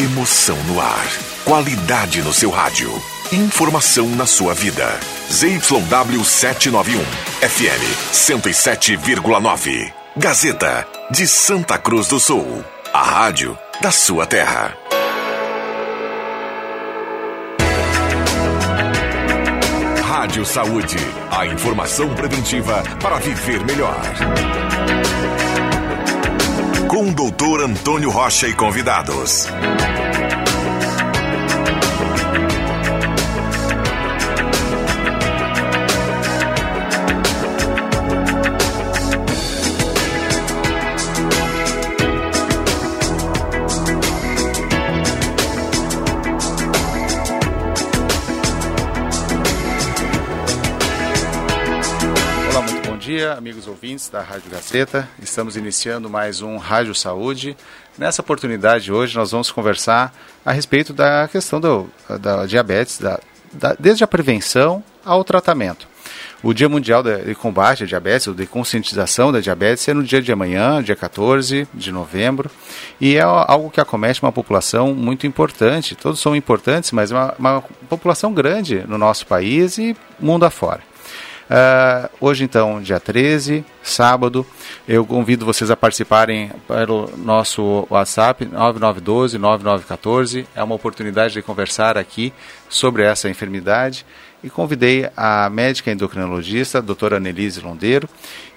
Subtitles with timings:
[0.00, 1.06] Emoção no ar.
[1.44, 2.90] Qualidade no seu rádio.
[3.30, 4.98] Informação na sua vida.
[5.30, 7.04] ZYW 791.
[7.42, 9.92] FM 107,9.
[10.16, 12.64] Gazeta de Santa Cruz do Sul.
[12.94, 14.74] A rádio da sua terra.
[20.02, 20.96] Rádio Saúde.
[21.30, 24.00] A informação preventiva para viver melhor.
[26.90, 29.46] Com o doutor Antônio Rocha e convidados.
[53.36, 55.08] Amigos ouvintes da Rádio Gazeta.
[55.22, 57.56] Estamos iniciando mais um Rádio Saúde.
[57.96, 60.12] Nessa oportunidade hoje nós vamos conversar
[60.44, 61.88] a respeito da questão do,
[62.20, 63.20] da diabetes, da,
[63.52, 65.88] da, desde a prevenção ao tratamento.
[66.42, 70.22] O Dia Mundial de Combate à Diabetes, ou de conscientização da diabetes, é no dia
[70.22, 72.50] de amanhã, dia 14 de novembro,
[73.00, 75.94] e é algo que acomete uma população muito importante.
[75.94, 80.89] Todos são importantes, mas é uma, uma população grande no nosso país e mundo afora.
[81.50, 84.46] Uh, hoje, então, dia 13, sábado,
[84.86, 90.46] eu convido vocês a participarem pelo nosso WhatsApp 9912-9914.
[90.54, 92.32] É uma oportunidade de conversar aqui
[92.68, 94.06] sobre essa enfermidade
[94.44, 98.08] e convidei a médica endocrinologista, a doutora Annelise Londeiro,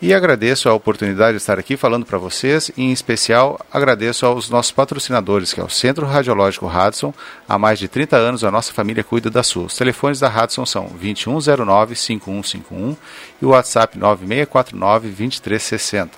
[0.03, 4.49] e agradeço a oportunidade de estar aqui falando para vocês, e em especial agradeço aos
[4.49, 7.13] nossos patrocinadores, que é o Centro Radiológico Hudson.
[7.47, 9.67] Há mais de 30 anos a nossa família cuida da sua.
[9.67, 12.97] Os telefones da Hudson são 2109-5151
[13.41, 16.09] e o WhatsApp 9649-2360.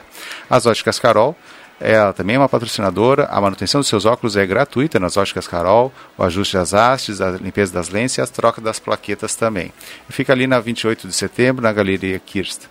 [0.50, 1.38] As óticas Carol
[1.80, 3.26] ela também é uma patrocinadora.
[3.26, 7.32] A manutenção dos seus óculos é gratuita nas óticas Carol, o ajuste das hastes, a
[7.32, 9.74] limpeza das lentes e a troca das plaquetas também.
[10.10, 12.64] fica ali na 28 de setembro, na Galeria Kirst.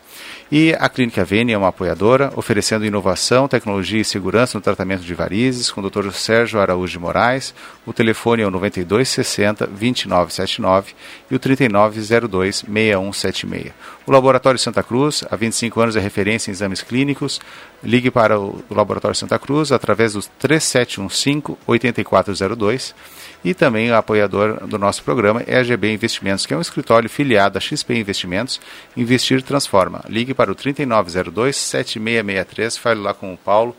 [0.52, 5.14] E a Clínica Vene é uma apoiadora, oferecendo inovação, tecnologia e segurança no tratamento de
[5.14, 6.10] varizes, com o Dr.
[6.12, 7.54] Sérgio Araújo de Moraes.
[7.86, 10.92] O telefone é o 9260 2979
[11.30, 13.72] e o 3902 6176.
[14.06, 17.40] O Laboratório Santa Cruz, há 25 anos, é referência em exames clínicos.
[17.82, 22.94] Ligue para o Laboratório Santa Cruz através dos 3715 8402
[23.42, 27.08] e também o apoiador do nosso programa é a GB Investimentos, que é um escritório
[27.08, 28.60] filiado a XP Investimentos.
[28.94, 30.04] Investir transforma.
[30.08, 33.74] Ligue para o 3902-7663, fale lá com o Paulo,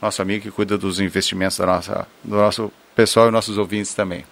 [0.00, 4.24] nosso amigo que cuida dos investimentos da nossa, do nosso pessoal e nossos ouvintes também.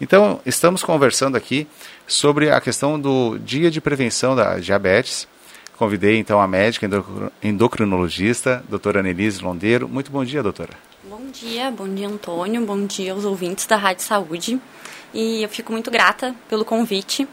[0.00, 1.66] Então, estamos conversando aqui
[2.12, 5.26] sobre a questão do Dia de Prevenção da Diabetes.
[5.78, 6.88] Convidei então a médica
[7.42, 9.88] endocrinologista, doutora Annelise Londeiro.
[9.88, 10.74] Muito bom dia, doutora.
[11.02, 14.60] Bom dia, bom dia Antônio, bom dia aos ouvintes da Rádio Saúde.
[15.12, 17.26] E eu fico muito grata pelo convite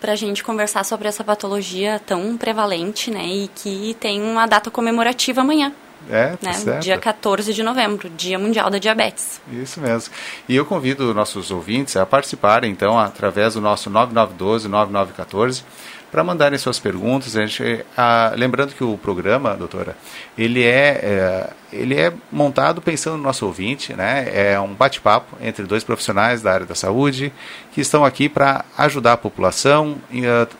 [0.00, 3.26] para a gente conversar sobre essa patologia tão prevalente, né?
[3.26, 5.72] E que tem uma data comemorativa amanhã.
[6.08, 6.52] É, tá né?
[6.52, 6.82] certo.
[6.82, 9.40] Dia 14 de novembro, Dia Mundial da Diabetes.
[9.52, 10.12] Isso mesmo.
[10.48, 15.62] E eu convido nossos ouvintes a participarem, então, através do nosso 9912-9914
[16.10, 17.36] para mandarem suas perguntas.
[17.36, 19.96] A gente, ah, lembrando que o programa, doutora,
[20.36, 24.28] ele é, é, ele é montado pensando no nosso ouvinte, né?
[24.32, 27.32] É um bate-papo entre dois profissionais da área da saúde
[27.72, 29.98] que estão aqui para ajudar a população,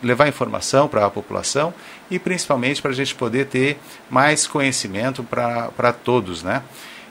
[0.01, 1.73] levar informação para a população
[2.11, 3.79] e principalmente para a gente poder ter
[4.09, 6.61] mais conhecimento para todos, né?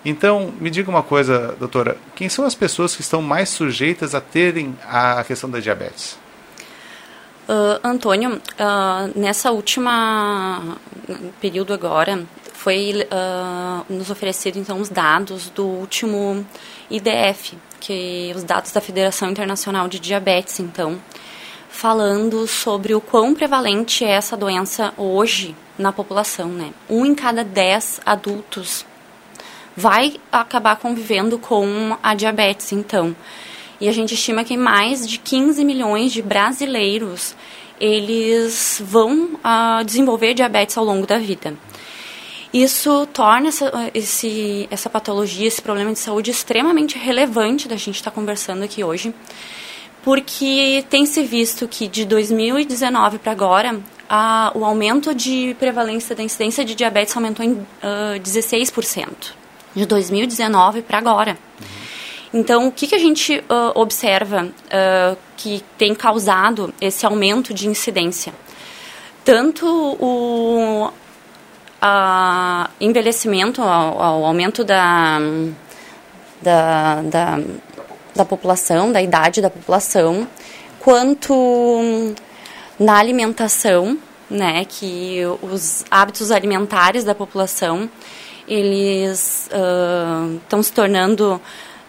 [0.04, 4.20] Então, me diga uma coisa, doutora, quem são as pessoas que estão mais sujeitas a
[4.20, 6.18] terem a questão da diabetes?
[7.48, 10.76] Uh, Antônio, uh, nessa última
[11.40, 12.24] período agora,
[12.54, 16.46] foi uh, nos oferecido então os dados do último
[16.88, 21.00] IDF, que os dados da Federação Internacional de Diabetes, então,
[21.70, 26.72] falando sobre o quão prevalente é essa doença hoje na população, né?
[26.88, 28.84] Um em cada dez adultos
[29.76, 33.16] vai acabar convivendo com a diabetes, então.
[33.80, 37.34] E a gente estima que mais de 15 milhões de brasileiros
[37.80, 41.54] eles vão uh, desenvolver diabetes ao longo da vida.
[42.52, 48.10] Isso torna essa, esse, essa patologia, esse problema de saúde extremamente relevante da gente estar
[48.10, 49.14] tá conversando aqui hoje,
[50.02, 56.22] porque tem se visto que de 2019 para agora, a, o aumento de prevalência da
[56.22, 59.08] incidência de diabetes aumentou em uh, ah, 16%.
[59.74, 61.38] De 2019 para agora.
[62.34, 67.68] Então, o que, que a gente uh, observa uh, que tem causado esse aumento de
[67.68, 68.32] incidência?
[69.24, 69.66] Tanto
[70.00, 70.90] o
[72.80, 75.18] envelhecimento, o, o aumento da,
[76.42, 77.40] da, da,
[78.14, 80.26] da população, da idade da população,
[80.78, 82.14] quanto
[82.78, 83.98] na alimentação,
[84.28, 87.90] né, que os hábitos alimentares da população
[88.46, 89.48] eles
[90.40, 91.40] estão uh, se tornando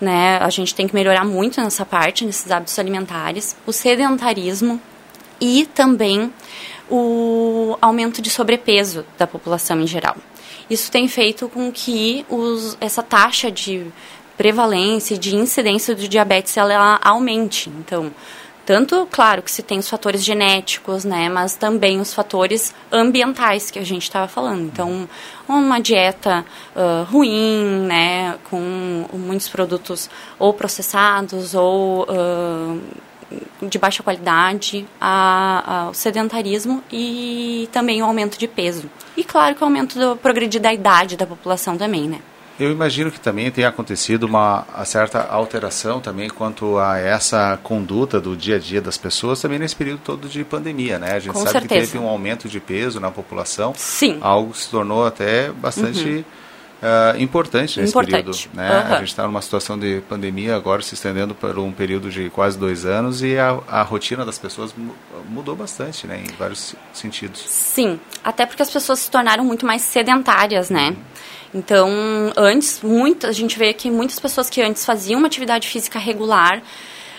[0.02, 4.82] né, a gente tem que melhorar muito nessa parte, nesses hábitos alimentares, o sedentarismo
[5.40, 6.34] e também
[6.90, 10.18] o aumento de sobrepeso da população em geral.
[10.70, 13.86] Isso tem feito com que os, essa taxa de
[14.42, 17.70] prevalência e de incidência do diabetes ela aumente.
[17.70, 18.12] Então,
[18.66, 23.78] tanto, claro, que se tem os fatores genéticos, né, mas também os fatores ambientais que
[23.78, 24.64] a gente estava falando.
[24.64, 25.08] Então,
[25.48, 26.44] uma dieta
[26.76, 28.60] uh, ruim, né, com
[29.14, 30.10] muitos produtos
[30.40, 32.82] ou processados ou uh,
[33.62, 38.90] de baixa qualidade, a, a, o sedentarismo e também o aumento de peso.
[39.16, 42.22] E claro que o aumento do progredir da idade da população também, né.
[42.62, 48.38] Eu imagino que também tenha acontecido uma certa alteração também quanto a essa conduta do
[48.38, 51.14] dia a dia das pessoas também nesse período todo de pandemia, né?
[51.14, 51.88] A gente Com sabe certeza.
[51.88, 53.74] que teve um aumento de peso na população.
[53.76, 54.20] Sim.
[54.22, 57.18] Algo que se tornou até bastante uhum.
[57.18, 58.26] uh, importante nesse importante.
[58.26, 58.50] período.
[58.54, 58.70] Né?
[58.70, 58.94] Uhum.
[58.94, 62.60] A gente está numa situação de pandemia agora se estendendo por um período de quase
[62.60, 64.72] dois anos e a, a rotina das pessoas
[65.28, 66.22] mudou bastante, né?
[66.24, 67.42] Em vários sentidos.
[67.44, 70.90] Sim, até porque as pessoas se tornaram muito mais sedentárias, né?
[70.90, 70.96] Uhum.
[71.54, 71.90] Então,
[72.38, 76.62] antes, muito, a gente vê que muitas pessoas que antes faziam uma atividade física regular,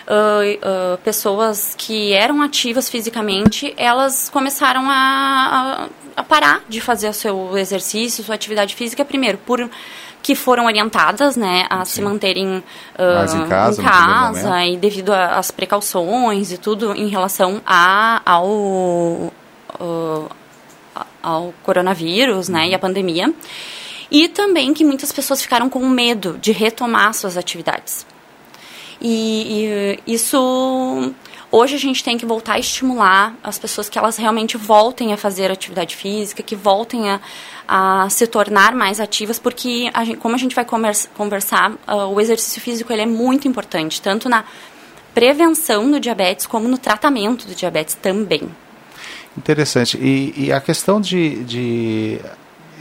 [0.07, 7.09] uh, uh, pessoas que eram ativas fisicamente, elas começaram a, a, a, parar de fazer
[7.09, 9.69] o seu exercício, sua atividade física, primeiro, por
[10.21, 11.95] que foram orientadas né, a Sim.
[11.95, 12.63] se manterem uh,
[13.35, 19.33] em casa, em casa e devido às precauções e tudo em relação a, ao,
[21.21, 23.33] ao coronavírus né, e à pandemia.
[24.13, 28.05] E também que muitas pessoas ficaram com medo de retomar suas atividades.
[29.01, 31.13] E, e, isso
[31.51, 35.17] hoje a gente tem que voltar a estimular as pessoas que elas realmente voltem a
[35.17, 37.19] fazer atividade física, que voltem a,
[37.67, 40.65] a se tornar mais ativas, porque a gente, como a gente vai
[41.15, 44.45] conversar, uh, o exercício físico ele é muito importante, tanto na
[45.11, 48.47] prevenção do diabetes como no tratamento do diabetes também.
[49.35, 49.97] Interessante.
[49.97, 52.19] E, e a questão de, de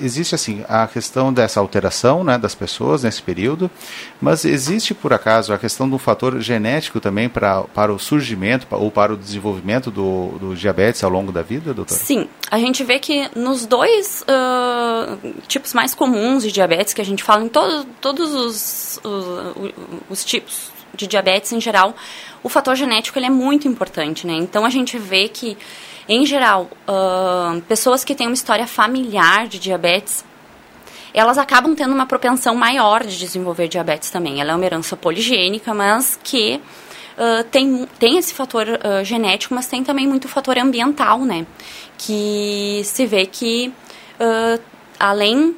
[0.01, 3.71] existe assim a questão dessa alteração né, das pessoas nesse período,
[4.21, 8.91] mas existe por acaso a questão do fator genético também pra, para o surgimento ou
[8.91, 12.01] para o desenvolvimento do, do diabetes ao longo da vida, doutora?
[12.01, 17.05] Sim, a gente vê que nos dois uh, tipos mais comuns de diabetes que a
[17.05, 19.73] gente fala em todo, todos os, os,
[20.09, 21.95] os tipos de diabetes em geral,
[22.43, 24.35] o fator genético ele é muito importante, né?
[24.35, 25.57] Então a gente vê que
[26.09, 30.25] em geral, uh, pessoas que têm uma história familiar de diabetes,
[31.15, 34.41] elas acabam tendo uma propensão maior de desenvolver diabetes também.
[34.41, 36.61] Ela é uma herança poligênica, mas que
[37.17, 41.47] uh, tem, tem esse fator uh, genético, mas tem também muito fator ambiental, né?
[41.99, 43.73] Que se vê que,
[44.99, 45.55] além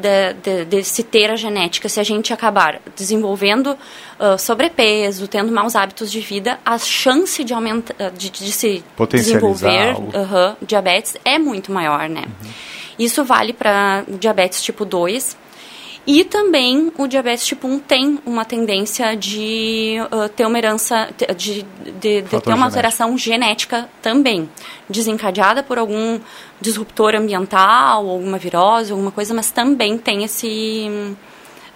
[0.00, 3.72] de, de, de, se ter a genética, se a gente acabar desenvolvendo
[4.18, 9.94] uh, sobrepeso, tendo maus hábitos de vida, a chance de, aumenta, de, de se desenvolver
[9.94, 12.24] uh, diabetes é muito maior, né?
[12.26, 12.50] Uhum.
[12.98, 15.36] Isso vale para diabetes tipo 2,
[16.12, 21.62] e também o diabetes tipo 1 tem uma tendência de uh, ter uma herança, de,
[22.00, 24.50] de, de ter uma alteração genética também,
[24.88, 26.18] desencadeada por algum
[26.60, 30.90] disruptor ambiental, alguma virose, alguma coisa, mas também tem esse,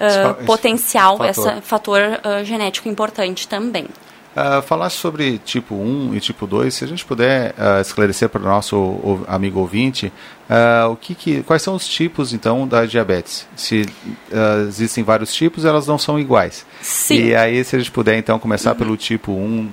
[0.01, 3.87] uh, esse potencial, esse fator, fator uh, genético importante também.
[4.35, 8.43] Uh, falasse sobre tipo 1 e tipo 2, se a gente puder uh, esclarecer para
[8.43, 10.13] o nosso amigo ouvinte,
[10.51, 13.47] uh, o que, que, quais são os tipos então da diabetes?
[13.55, 13.87] Se
[14.67, 16.67] existem vários tipos, elas não são iguais.
[16.83, 17.27] Sim.
[17.27, 18.77] E aí, se a gente puder então começar uhum.
[18.77, 19.71] pelo tipo 1,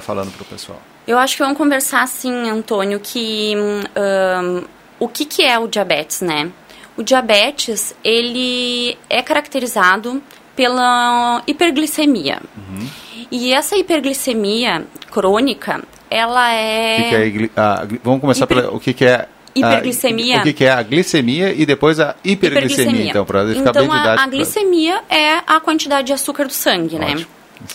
[0.00, 0.80] falando para o pessoal.
[1.06, 4.64] Eu acho que vamos conversar assim, Antônio, que um,
[4.98, 6.50] o que, que é o diabetes, né?
[6.96, 10.22] O diabetes, ele é caracterizado
[10.56, 12.40] pela hiperglicemia.
[12.56, 12.88] Uhum.
[13.34, 16.96] E essa hiperglicemia crônica, ela é...
[17.02, 18.58] Que, que é a, vamos começar Hiper...
[18.58, 19.26] pela, o que, que é
[19.56, 20.38] hiperglicemia.
[20.38, 23.10] O que, que, é a glicemia e depois a hiperglicemia, hiperglicemia.
[23.10, 24.12] então, para ficar então, bem didático.
[24.12, 27.10] Então, a, glicemia é a quantidade de açúcar do sangue, né?
[27.10, 27.26] Ótimo.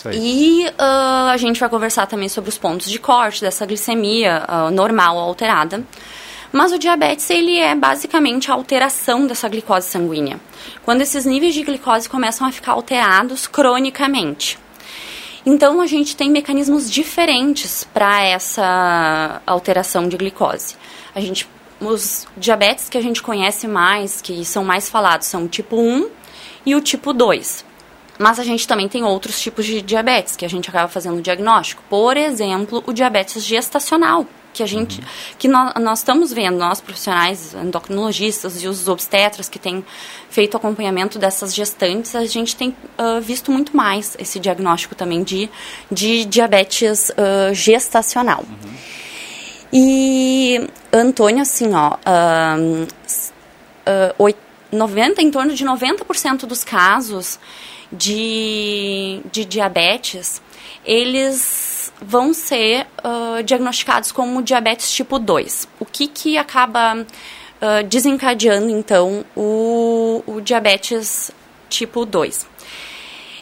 [0.06, 0.12] né?
[0.14, 4.72] E uh, a gente vai conversar também sobre os pontos de corte dessa glicemia uh,
[4.72, 5.84] normal ou alterada.
[6.54, 10.40] Mas o diabetes ele é basicamente a alteração dessa glicose sanguínea.
[10.86, 14.58] Quando esses níveis de glicose começam a ficar alterados cronicamente.
[15.46, 20.76] Então a gente tem mecanismos diferentes para essa alteração de glicose.
[21.16, 21.48] A gente
[21.82, 26.10] os diabetes que a gente conhece mais, que são mais falados, são o tipo 1
[26.66, 27.66] e o tipo 2.
[28.18, 31.82] Mas a gente também tem outros tipos de diabetes que a gente acaba fazendo diagnóstico.
[31.90, 34.26] Por exemplo, o diabetes gestacional,
[34.60, 35.08] que a gente, uhum.
[35.38, 39.86] que nós, nós, estamos vendo, nós profissionais endocrinologistas e os obstetras que têm
[40.30, 45.50] feito acompanhamento dessas gestantes, a gente tem uh, visto muito mais esse diagnóstico também de,
[45.90, 48.44] de diabetes uh, gestacional.
[48.50, 48.74] Uhum.
[49.72, 52.88] E, Antônio, assim, ó, uh,
[54.20, 54.36] uh,
[54.72, 57.40] 90, em torno de 90% dos casos
[57.92, 60.42] de, de diabetes,
[60.90, 65.68] eles vão ser uh, diagnosticados como diabetes tipo 2.
[65.80, 71.30] O que, que acaba uh, desencadeando, então, o, o diabetes
[71.70, 72.48] tipo 2?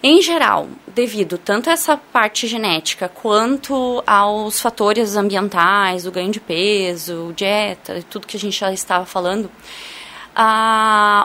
[0.04, 6.42] Em geral, devido tanto a essa parte genética quanto aos fatores ambientais, o ganho de
[6.42, 9.50] peso, dieta, tudo que a gente já estava falando,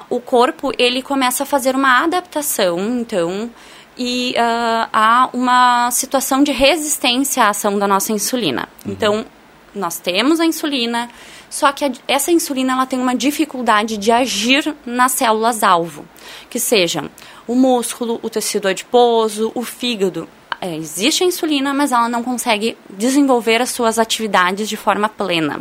[0.09, 3.51] o corpo ele começa a fazer uma adaptação, então,
[3.97, 8.69] e uh, há uma situação de resistência à ação da nossa insulina.
[8.85, 8.93] Uhum.
[8.93, 9.27] Então,
[9.75, 11.09] nós temos a insulina,
[11.49, 16.05] só que a, essa insulina ela tem uma dificuldade de agir nas células alvo,
[16.49, 17.11] que sejam
[17.47, 20.29] o músculo, o tecido adiposo, o fígado.
[20.61, 25.61] É, existe a insulina, mas ela não consegue desenvolver as suas atividades de forma plena.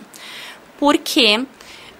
[0.77, 1.43] Por quê?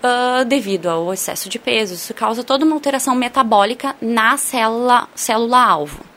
[0.02, 1.94] uh, devido ao excesso de peso.
[1.94, 6.11] Isso causa toda uma alteração metabólica na célula, célula alvo.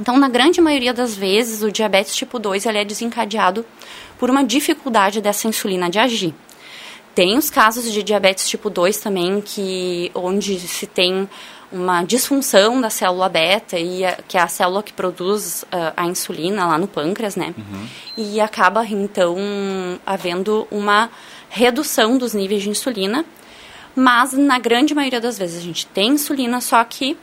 [0.00, 3.64] Então, na grande maioria das vezes, o diabetes tipo 2 ele é desencadeado
[4.18, 6.34] por uma dificuldade dessa insulina de agir.
[7.14, 11.28] Tem os casos de diabetes tipo 2 também, que, onde se tem
[11.70, 16.06] uma disfunção da célula beta, e a, que é a célula que produz uh, a
[16.06, 17.54] insulina lá no pâncreas, né?
[17.56, 17.86] Uhum.
[18.16, 19.36] E acaba, então,
[20.04, 21.10] havendo uma
[21.48, 23.24] redução dos níveis de insulina,
[23.94, 27.16] mas na grande maioria das vezes a gente tem insulina, só que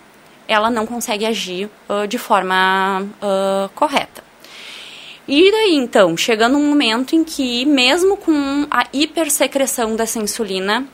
[0.48, 4.24] ela não consegue agir uh, de forma uh, correta.
[5.28, 10.86] E daí, então, chegando um momento em que, mesmo com a hipersecreção dessa insulina,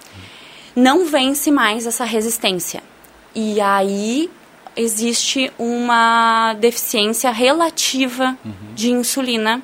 [0.76, 2.84] não vence mais essa resistência.
[3.34, 4.30] E aí
[4.76, 8.54] existe uma deficiência relativa uhum.
[8.76, 9.64] de insulina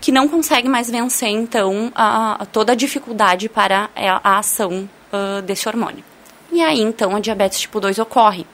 [0.00, 4.88] que não consegue mais vencer, então, a, a toda a dificuldade para a, a ação
[5.12, 6.04] uh, desse hormônio.
[6.52, 8.46] E aí, então, a diabetes tipo 2 ocorre.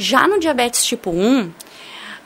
[0.00, 1.52] Já no diabetes tipo 1,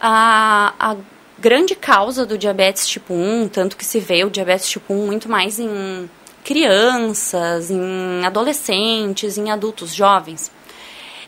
[0.01, 0.97] a, a
[1.39, 5.29] grande causa do diabetes tipo 1, tanto que se vê o diabetes tipo 1 muito
[5.29, 6.09] mais em
[6.45, 10.53] crianças, em adolescentes, em adultos jovens,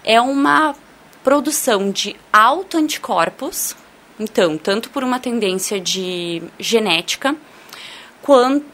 [0.04, 0.76] é uma
[1.24, 3.74] produção de autoanticorpos
[4.18, 7.36] então, tanto por uma tendência de genética,
[8.22, 8.64] quanto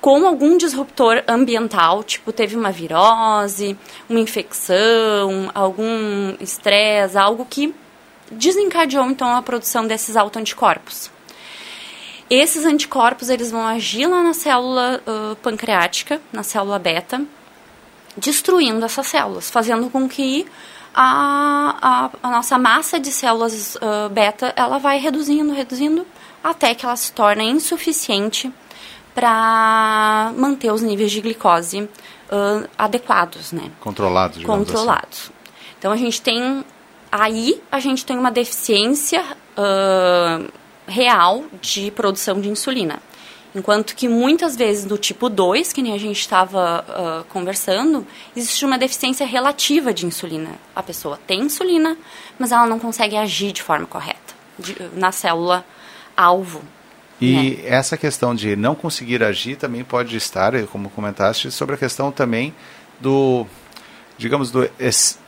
[0.00, 3.76] com algum disruptor ambiental, tipo teve uma virose,
[4.08, 7.74] uma infecção, algum estresse, algo que
[8.30, 11.10] desencadeou então a produção desses autoanticorpos.
[12.30, 17.22] Esses anticorpos eles vão agir lá na célula uh, pancreática, na célula beta,
[18.16, 20.46] destruindo essas células, fazendo com que
[20.94, 26.06] a, a, a nossa massa de células uh, beta ela vai reduzindo, reduzindo,
[26.42, 28.50] até que ela se torna insuficiente
[29.14, 33.70] para manter os níveis de glicose uh, adequados, né?
[33.80, 34.46] Controlados, assim.
[34.46, 35.18] Controlados.
[35.24, 35.32] Assim.
[35.78, 36.64] Então a gente tem
[37.10, 39.24] aí a gente tem uma deficiência
[39.56, 40.50] uh,
[40.86, 43.00] real de produção de insulina.
[43.52, 48.64] Enquanto que muitas vezes no tipo 2, que nem a gente estava uh, conversando, existe
[48.64, 50.50] uma deficiência relativa de insulina.
[50.74, 51.96] A pessoa tem insulina,
[52.38, 55.64] mas ela não consegue agir de forma correta de, na célula
[56.16, 56.62] alvo.
[57.20, 57.68] E né?
[57.68, 62.54] essa questão de não conseguir agir também pode estar, como comentaste, sobre a questão também
[63.00, 63.46] do
[64.20, 64.68] digamos, do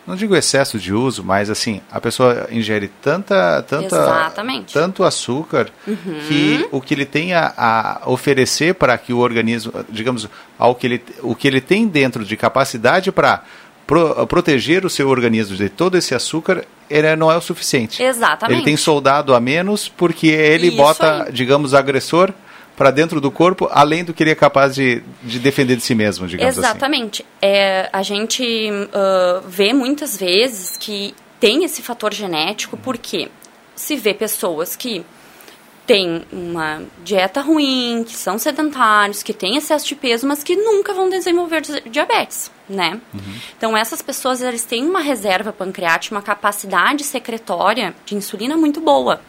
[0.06, 4.74] não digo excesso de uso, mas assim, a pessoa ingere tanta, tanta Exatamente.
[4.74, 6.20] tanto açúcar uhum.
[6.28, 10.86] que o que ele tem a, a, oferecer para que o organismo, digamos, ao que
[10.86, 13.42] ele, o que ele tem dentro de capacidade para
[13.92, 18.02] pro, proteger o seu organismo de todo esse açúcar, ele não é o suficiente.
[18.02, 18.56] Exatamente.
[18.56, 21.32] Ele tem soldado a menos porque ele Isso bota, aí.
[21.32, 22.32] digamos, agressor
[22.74, 25.94] para dentro do corpo, além do que ele é capaz de, de defender de si
[25.94, 26.66] mesmo, digamos assim.
[26.66, 27.22] Exatamente.
[27.22, 27.52] assim.
[27.54, 33.28] É, a gente uh, vê muitas vezes que tem esse fator genético, porque
[33.76, 35.04] se vê pessoas que
[35.86, 40.94] têm uma dieta ruim, que são sedentários, que têm excesso de peso, mas que nunca
[40.94, 43.00] vão desenvolver diabetes, né?
[43.12, 43.34] Uhum.
[43.56, 49.20] Então, essas pessoas, eles têm uma reserva pancreática, uma capacidade secretória de insulina muito boa.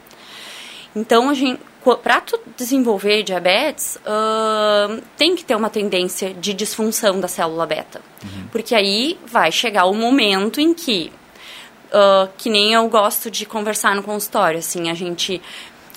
[0.96, 1.60] Então, a gente,
[2.04, 8.00] para tu desenvolver diabetes, uh, tem que ter uma tendência de disfunção da célula beta.
[8.24, 8.48] Uhum.
[8.52, 11.12] Porque aí vai chegar o momento em que
[11.94, 15.42] uh, que nem eu gosto de conversar no consultório, assim, a gente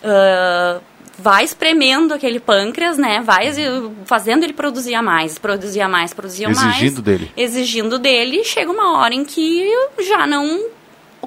[0.07, 0.81] uh,
[1.19, 3.21] vai espremendo aquele pâncreas, né?
[3.25, 3.51] Vai
[4.05, 6.63] fazendo ele produzir mais, produzir mais, produzir mais.
[6.63, 7.33] Exigindo dele.
[7.37, 8.45] Exigindo dele.
[8.45, 9.69] Chega uma hora em que
[10.09, 10.65] já não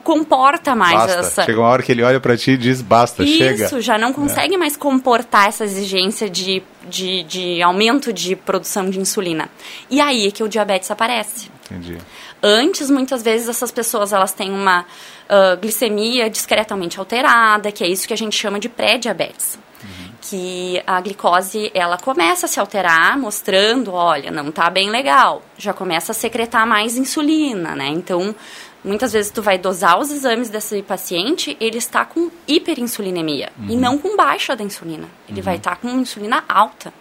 [0.04, 1.20] comporta mais basta.
[1.20, 1.44] essa.
[1.44, 3.66] Chega uma hora que ele olha para ti e diz basta, Isso, chega.
[3.66, 4.58] Isso, já não consegue é.
[4.58, 9.50] mais comportar essa exigência de, de, de aumento de produção de insulina.
[9.90, 11.52] E aí é que o diabetes aparece.
[11.66, 11.98] Entendi.
[12.42, 18.08] Antes, muitas vezes, essas pessoas elas têm uma uh, glicemia discretamente alterada, que é isso
[18.08, 19.60] que a gente chama de pré-diabetes.
[19.84, 20.12] Uhum.
[20.22, 25.74] Que a glicose ela começa a se alterar, mostrando, olha, não está bem legal, já
[25.74, 27.88] começa a secretar mais insulina, né?
[27.88, 28.36] Então,
[28.84, 33.70] muitas vezes tu vai dosar os exames desse paciente, ele está com hiperinsulinemia uhum.
[33.70, 35.10] e não com baixa da insulina.
[35.28, 35.46] Ele uhum.
[35.46, 36.94] vai estar com insulina alta.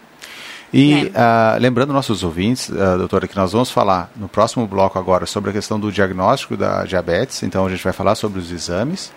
[0.73, 5.25] E uh, lembrando nossos ouvintes, uh, doutora, que nós vamos falar no próximo bloco agora
[5.25, 7.43] sobre a questão do diagnóstico da diabetes.
[7.43, 9.11] Então a gente vai falar sobre os exames.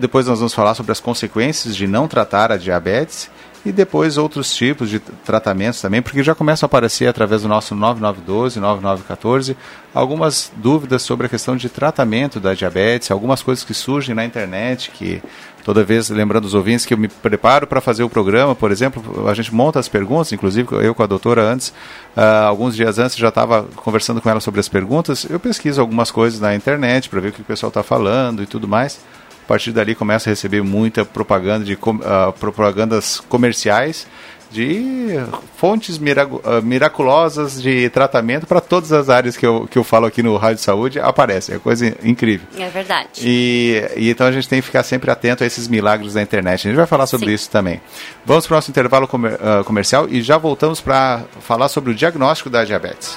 [0.00, 3.30] depois nós vamos falar sobre as consequências de não tratar a diabetes
[3.64, 7.74] e depois outros tipos de tratamentos também, porque já começam a aparecer através do nosso
[7.74, 9.56] 9912, 9914,
[9.94, 14.90] algumas dúvidas sobre a questão de tratamento da diabetes, algumas coisas que surgem na internet
[14.90, 15.22] que
[15.64, 19.26] toda vez lembrando os ouvintes que eu me preparo para fazer o programa, por exemplo,
[19.28, 21.68] a gente monta as perguntas, inclusive eu com a doutora antes,
[22.16, 26.10] uh, alguns dias antes já estava conversando com ela sobre as perguntas, eu pesquiso algumas
[26.10, 29.00] coisas na internet para ver o que o pessoal está falando e tudo mais.
[29.44, 34.06] A partir dali começa a receber muita propaganda de uh, propagandas comerciais
[34.50, 35.18] de
[35.56, 35.98] fontes
[36.44, 40.36] ah, miraculosas de tratamento para todas as áreas que eu, que eu falo aqui no
[40.36, 41.54] Rádio Saúde, aparece.
[41.54, 42.46] É coisa incrível.
[42.58, 43.08] É verdade.
[43.22, 46.66] E, e, então a gente tem que ficar sempre atento a esses milagres da internet.
[46.66, 47.34] A gente vai falar sobre Sim.
[47.34, 47.80] isso também.
[48.24, 51.94] Vamos para o nosso intervalo comer, uh, comercial e já voltamos para falar sobre o
[51.94, 53.16] diagnóstico da diabetes.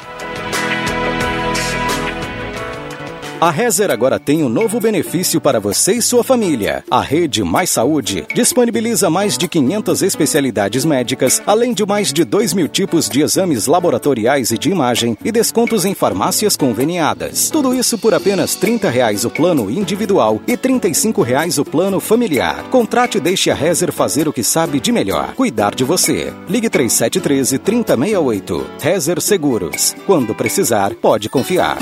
[3.39, 6.83] A Rezer agora tem um novo benefício para você e sua família.
[6.89, 12.55] A Rede Mais Saúde disponibiliza mais de 500 especialidades médicas, além de mais de 2
[12.55, 17.51] mil tipos de exames laboratoriais e de imagem e descontos em farmácias conveniadas.
[17.51, 22.63] Tudo isso por apenas 30 reais o plano individual e 35 reais o plano familiar.
[22.71, 26.33] Contrate e deixe a Rezer fazer o que sabe de melhor, cuidar de você.
[26.49, 28.65] Ligue 3713 3068.
[28.81, 29.95] Rezer Seguros.
[30.07, 31.77] Quando precisar, pode confiar.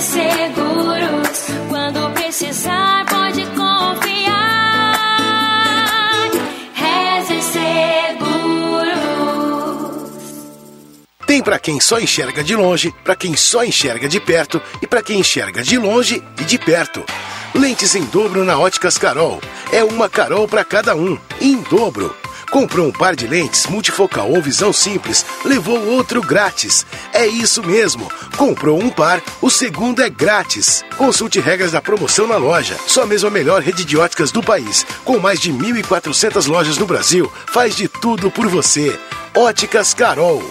[0.00, 4.30] Seguros, quando precisar, pode confiar.
[6.72, 8.90] Reze Seguros.
[11.26, 15.02] Tem para quem só enxerga de longe, para quem só enxerga de perto e para
[15.02, 17.04] quem enxerga de longe e de perto.
[17.54, 19.38] Lentes em dobro na Óticas Carol.
[19.70, 22.16] É uma Carol para cada um, em dobro.
[22.50, 26.84] Comprou um par de lentes multifocal ou visão simples, levou outro grátis.
[27.12, 28.10] É isso mesmo.
[28.36, 30.84] Comprou um par, o segundo é grátis.
[30.96, 32.76] Consulte regras da promoção na loja.
[32.88, 34.84] Só mesmo a melhor rede de óticas do país.
[35.04, 38.98] Com mais de 1.400 lojas no Brasil, faz de tudo por você.
[39.34, 40.42] Óticas Carol.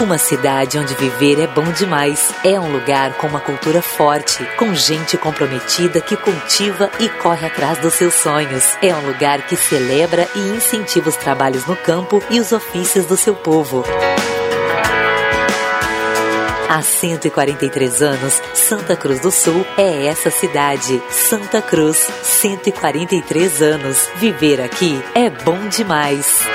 [0.00, 2.32] Uma cidade onde viver é bom demais.
[2.42, 7.78] É um lugar com uma cultura forte, com gente comprometida que cultiva e corre atrás
[7.80, 8.64] dos seus sonhos.
[8.80, 13.16] É um lugar que celebra e incentiva os trabalhos no campo e os ofícios do
[13.16, 13.84] seu povo.
[16.66, 21.02] Há 143 anos, Santa Cruz do Sul é essa cidade.
[21.10, 24.08] Santa Cruz, 143 anos.
[24.16, 26.46] Viver aqui é bom demais.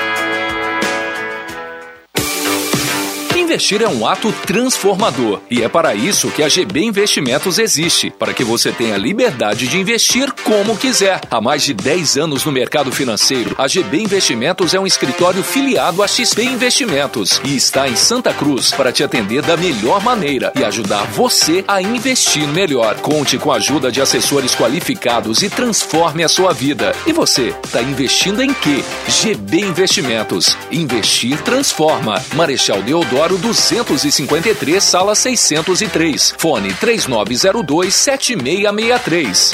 [3.56, 8.34] Investir é um ato transformador e é para isso que a GB Investimentos existe, para
[8.34, 11.22] que você tenha liberdade de investir como quiser.
[11.30, 16.02] Há mais de 10 anos no mercado financeiro, a GB Investimentos é um escritório filiado
[16.02, 20.62] à XP Investimentos e está em Santa Cruz para te atender da melhor maneira e
[20.62, 22.96] ajudar você a investir melhor.
[22.96, 26.94] Conte com a ajuda de assessores qualificados e transforme a sua vida.
[27.06, 28.84] E você, está investindo em quê?
[29.08, 30.54] GB Investimentos.
[30.70, 32.22] Investir transforma.
[32.34, 36.34] Marechal Deodoro 253, sala 603.
[36.36, 39.52] Fone 3902 7663.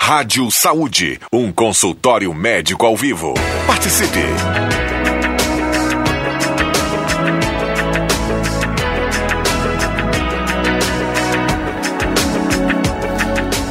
[0.00, 3.34] Rádio Saúde, um consultório médico ao vivo.
[3.66, 4.20] Participe!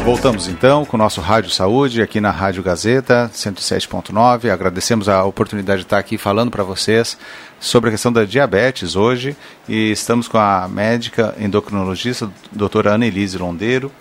[0.04, 4.50] Voltamos então com o nosso Rádio Saúde aqui na Rádio Gazeta 107.9.
[4.50, 7.16] Agradecemos a oportunidade de estar aqui falando para vocês
[7.60, 9.36] sobre a questão da diabetes hoje
[9.68, 13.92] e estamos com a médica endocrinologista doutora Ana Elise Londeiro.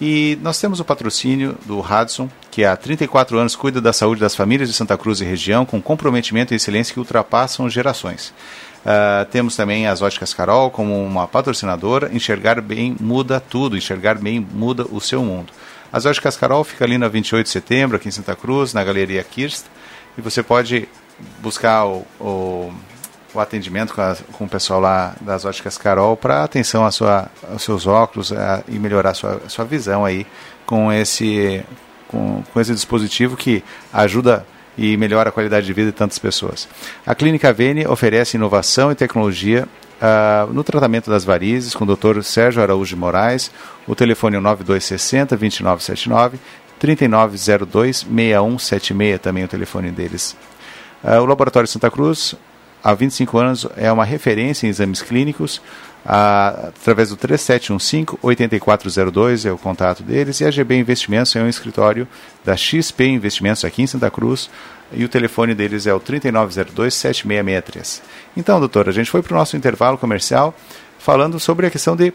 [0.00, 4.34] E nós temos o patrocínio do Radson, que há 34 anos cuida da saúde das
[4.34, 8.34] famílias de Santa Cruz e região com comprometimento e excelência que ultrapassam gerações.
[8.84, 12.10] Uh, temos também as óticas Carol como uma patrocinadora.
[12.12, 13.76] Enxergar bem muda tudo.
[13.76, 15.52] Enxergar bem muda o seu mundo.
[15.92, 19.22] As óticas Carol fica ali na 28 de setembro, aqui em Santa Cruz, na Galeria
[19.22, 19.66] Kirst.
[20.18, 20.88] E você pode
[21.40, 22.72] buscar o, o,
[23.34, 27.28] o atendimento com, a, com, o pessoal lá das óticas Carol para atenção à sua,
[27.50, 30.26] aos seus óculos a, e melhorar a sua, a sua visão aí
[30.66, 31.64] com esse,
[32.08, 36.68] com, com esse dispositivo que ajuda e melhora a qualidade de vida de tantas pessoas.
[37.06, 39.68] A Clínica Vene oferece inovação e tecnologia
[40.00, 42.22] uh, no tratamento das varizes com o Dr.
[42.22, 43.50] Sérgio Araújo de Moraes.
[43.86, 46.38] O telefone é 9260 2979
[46.78, 50.36] 3902 6176 também é o telefone deles.
[51.04, 52.34] Uh, o Laboratório Santa Cruz,
[52.82, 55.60] há 25 anos, é uma referência em exames clínicos
[56.04, 62.08] através do 3715-8402 é o contato deles, e a GB Investimentos é um escritório
[62.44, 64.50] da XP Investimentos aqui em Santa Cruz,
[64.92, 68.02] e o telefone deles é o 3902-7663.
[68.36, 70.52] Então, doutora, a gente foi para o nosso intervalo comercial
[70.98, 72.12] falando sobre a questão de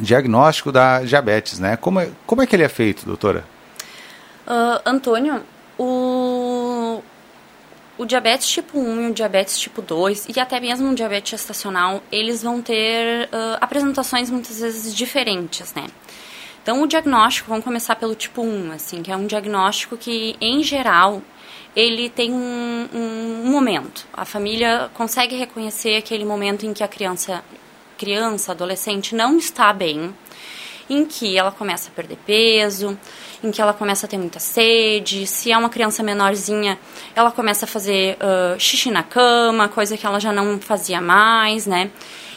[0.00, 1.76] diagnóstico da diabetes, né?
[1.76, 3.44] Como é, como é que ele é feito, doutora?
[4.46, 5.42] Uh, Antônio,
[5.78, 5.84] o,
[8.02, 12.02] o diabetes tipo 1 e o diabetes tipo 2 e até mesmo o diabetes gestacional,
[12.10, 15.86] eles vão ter uh, apresentações muitas vezes diferentes, né?
[16.62, 20.62] Então, o diagnóstico, vamos começar pelo tipo 1, assim, que é um diagnóstico que, em
[20.62, 21.20] geral,
[21.74, 24.06] ele tem um, um momento.
[24.12, 27.42] A família consegue reconhecer aquele momento em que a criança,
[27.98, 30.14] criança, adolescente não está bem,
[30.88, 32.96] em que ela começa a perder peso,
[33.42, 35.26] em que ela começa a ter muita sede.
[35.26, 36.78] Se é uma criança menorzinha,
[37.14, 41.66] ela começa a fazer uh, xixi na cama, coisa que ela já não fazia mais,
[41.66, 41.90] né?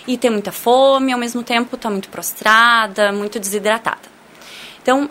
[0.08, 4.16] E ter muita fome, ao mesmo tempo está muito prostrada, muito desidratada.
[4.82, 5.10] Então,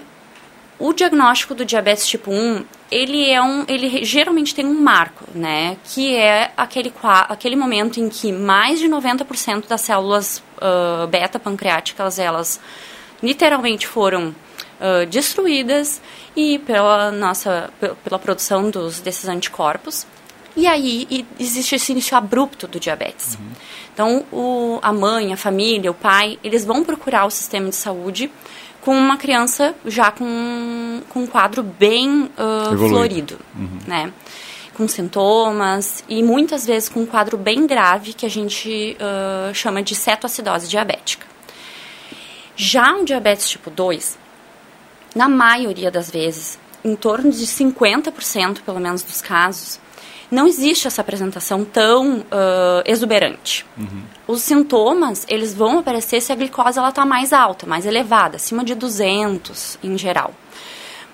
[0.78, 5.76] o diagnóstico do diabetes tipo 1, ele é um, ele geralmente tem um marco, né,
[5.84, 12.18] que é aquele aquele momento em que mais de 90% das células uh, beta pancreáticas
[12.18, 12.60] elas
[13.22, 14.34] literalmente foram
[14.84, 16.00] uh, destruídas
[16.36, 17.70] e pela nossa
[18.02, 20.06] pela produção dos, desses anticorpos.
[20.56, 23.34] E aí e existe esse início abrupto do diabetes.
[23.34, 23.50] Uhum.
[23.92, 28.30] Então, o, a mãe, a família, o pai, eles vão procurar o sistema de saúde
[28.80, 33.78] com uma criança já com, com um quadro bem uh, florido, uhum.
[33.86, 34.12] né?
[34.74, 39.82] Com sintomas e muitas vezes com um quadro bem grave que a gente uh, chama
[39.82, 41.26] de cetoacidose diabética.
[42.56, 44.18] Já o diabetes tipo 2,
[45.14, 49.80] na maioria das vezes, em torno de 50% pelo menos dos casos,
[50.30, 53.64] não existe essa apresentação tão uh, exuberante.
[53.78, 54.02] Uhum.
[54.26, 58.74] Os sintomas, eles vão aparecer se a glicose está mais alta, mais elevada, acima de
[58.74, 60.34] 200 em geral.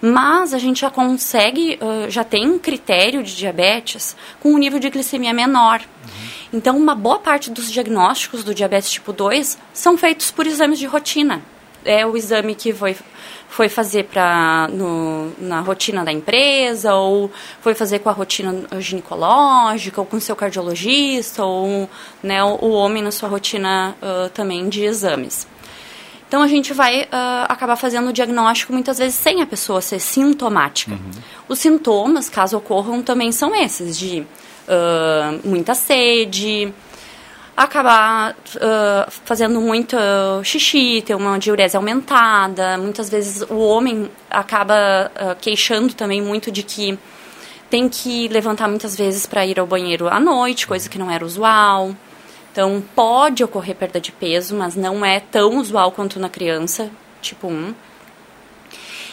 [0.00, 4.78] Mas a gente já consegue, uh, já tem um critério de diabetes com um nível
[4.78, 5.80] de glicemia menor.
[5.80, 6.30] Uhum.
[6.54, 10.86] Então, uma boa parte dos diagnósticos do diabetes tipo 2 são feitos por exames de
[10.86, 11.42] rotina.
[11.84, 12.96] É o exame que foi
[13.50, 20.00] foi fazer pra, no, na rotina da empresa, ou foi fazer com a rotina ginecológica,
[20.00, 21.90] ou com seu cardiologista, ou
[22.22, 25.48] né, o, o homem na sua rotina uh, também de exames.
[26.28, 27.06] Então a gente vai uh,
[27.48, 30.92] acabar fazendo o diagnóstico muitas vezes sem a pessoa ser sintomática.
[30.92, 31.10] Uhum.
[31.48, 36.72] Os sintomas, caso ocorram, também são esses, de uh, muita sede,
[37.64, 39.94] acabar uh, fazendo muito
[40.42, 42.78] xixi, ter uma diurese aumentada.
[42.78, 44.74] Muitas vezes o homem acaba
[45.14, 46.98] uh, queixando também muito de que
[47.68, 51.24] tem que levantar muitas vezes para ir ao banheiro à noite, coisa que não era
[51.24, 51.94] usual.
[52.50, 57.46] Então, pode ocorrer perda de peso, mas não é tão usual quanto na criança, tipo
[57.46, 57.74] 1.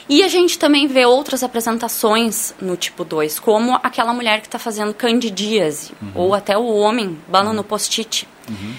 [0.10, 4.58] E a gente também vê outras apresentações no tipo 2, como aquela mulher que está
[4.58, 6.12] fazendo candidíase, uhum.
[6.16, 7.68] ou até o homem balando uhum.
[7.68, 8.26] post-it.
[8.50, 8.74] Uhum.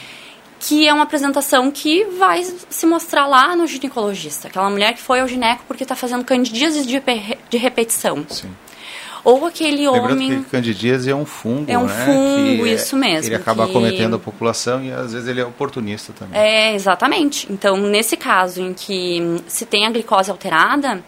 [0.61, 4.49] Que é uma apresentação que vai se mostrar lá no ginecologista.
[4.49, 7.01] Aquela mulher que foi ao gineco porque está fazendo candidíase de,
[7.49, 8.27] de repetição.
[8.29, 8.51] Sim.
[9.25, 10.43] Ou aquele Lembrando homem.
[10.43, 12.05] que candidíase é um fungo, É um né?
[12.05, 13.29] fungo, que isso mesmo.
[13.29, 13.73] Ele acaba que...
[13.73, 16.41] cometendo a população e às vezes ele é oportunista também.
[16.41, 17.47] É, exatamente.
[17.51, 21.03] Então, nesse caso em que se tem a glicose alterada,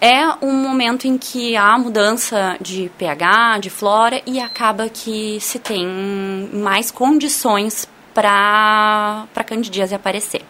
[0.00, 5.58] é um momento em que há mudança de pH, de flora, e acaba que se
[5.58, 5.86] tem
[6.52, 10.42] mais condições para a candidíase aparecer.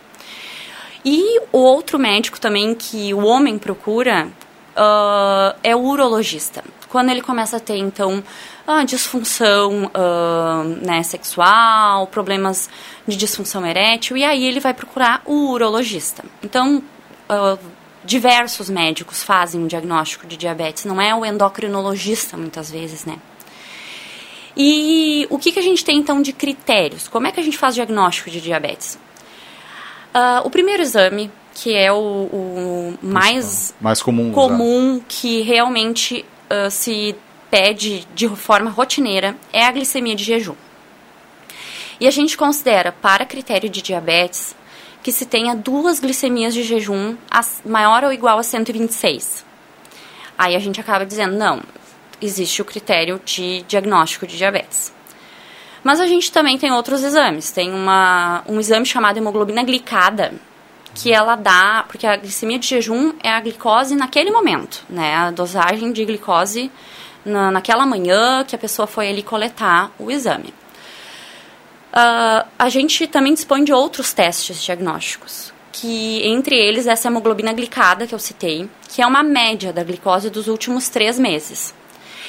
[1.04, 6.62] E o outro médico também que o homem procura uh, é o urologista.
[6.88, 8.22] Quando ele começa a ter, então,
[8.66, 12.68] uh, disfunção uh, né, sexual, problemas
[13.06, 16.24] de disfunção erétil, e aí ele vai procurar o urologista.
[16.42, 16.82] Então,
[18.08, 23.18] diversos médicos fazem um diagnóstico de diabetes, não é o endocrinologista muitas vezes, né?
[24.56, 27.06] E o que, que a gente tem então de critérios?
[27.06, 28.98] Como é que a gente faz diagnóstico de diabetes?
[30.14, 36.70] Uh, o primeiro exame, que é o, o mais, mais comum, comum que realmente uh,
[36.70, 37.14] se
[37.50, 40.56] pede de forma rotineira, é a glicemia de jejum.
[42.00, 44.56] E a gente considera, para critério de diabetes,
[45.02, 47.16] que se tenha duas glicemias de jejum
[47.64, 49.44] maior ou igual a 126.
[50.36, 51.60] Aí a gente acaba dizendo, não,
[52.20, 54.92] existe o critério de diagnóstico de diabetes.
[55.82, 57.50] Mas a gente também tem outros exames.
[57.50, 60.32] Tem uma, um exame chamado hemoglobina glicada,
[60.94, 65.14] que ela dá, porque a glicemia de jejum é a glicose naquele momento, né?
[65.14, 66.70] A dosagem de glicose
[67.24, 70.52] na, naquela manhã que a pessoa foi ali coletar o exame.
[71.92, 78.06] Uh, a gente também dispõe de outros testes diagnósticos, que entre eles essa hemoglobina glicada
[78.06, 81.74] que eu citei, que é uma média da glicose dos últimos três meses.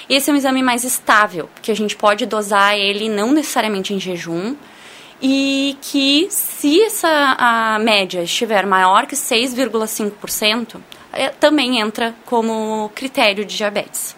[0.10, 4.00] Esse é um exame mais estável, porque a gente pode dosar ele não necessariamente em
[4.00, 4.56] jejum,
[5.22, 10.80] e que se essa a média estiver maior que 6,5%,
[11.12, 14.16] é, também entra como critério de diabetes.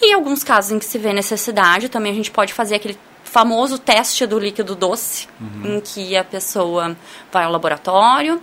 [0.00, 2.98] E em alguns casos em que se vê necessidade, também a gente pode fazer aquele
[3.28, 5.76] famoso teste do líquido doce, uhum.
[5.76, 6.96] em que a pessoa
[7.30, 8.42] vai ao laboratório,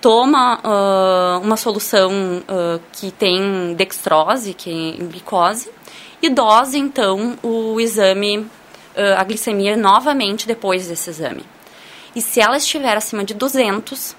[0.00, 5.70] toma uh, uma solução uh, que tem dextrose, que é glicose,
[6.20, 8.50] e dose então o exame, uh,
[9.16, 11.44] a glicemia novamente depois desse exame.
[12.16, 14.16] E se ela estiver acima de 200,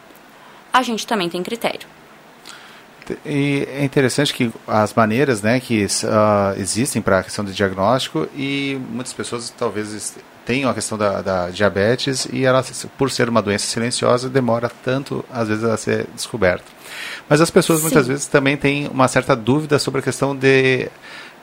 [0.72, 1.95] a gente também tem critério.
[3.26, 8.28] E é interessante que as maneiras né, que uh, existem para a questão do diagnóstico
[8.36, 10.16] e muitas pessoas talvez
[10.46, 12.64] tenham a questão da, da, diabetes e ela,
[12.98, 16.66] por ser uma doença silenciosa, demora tanto, às vezes, a ser descoberta.
[17.28, 17.86] Mas as pessoas, Sim.
[17.86, 20.88] muitas vezes, também têm uma certa dúvida sobre a questão de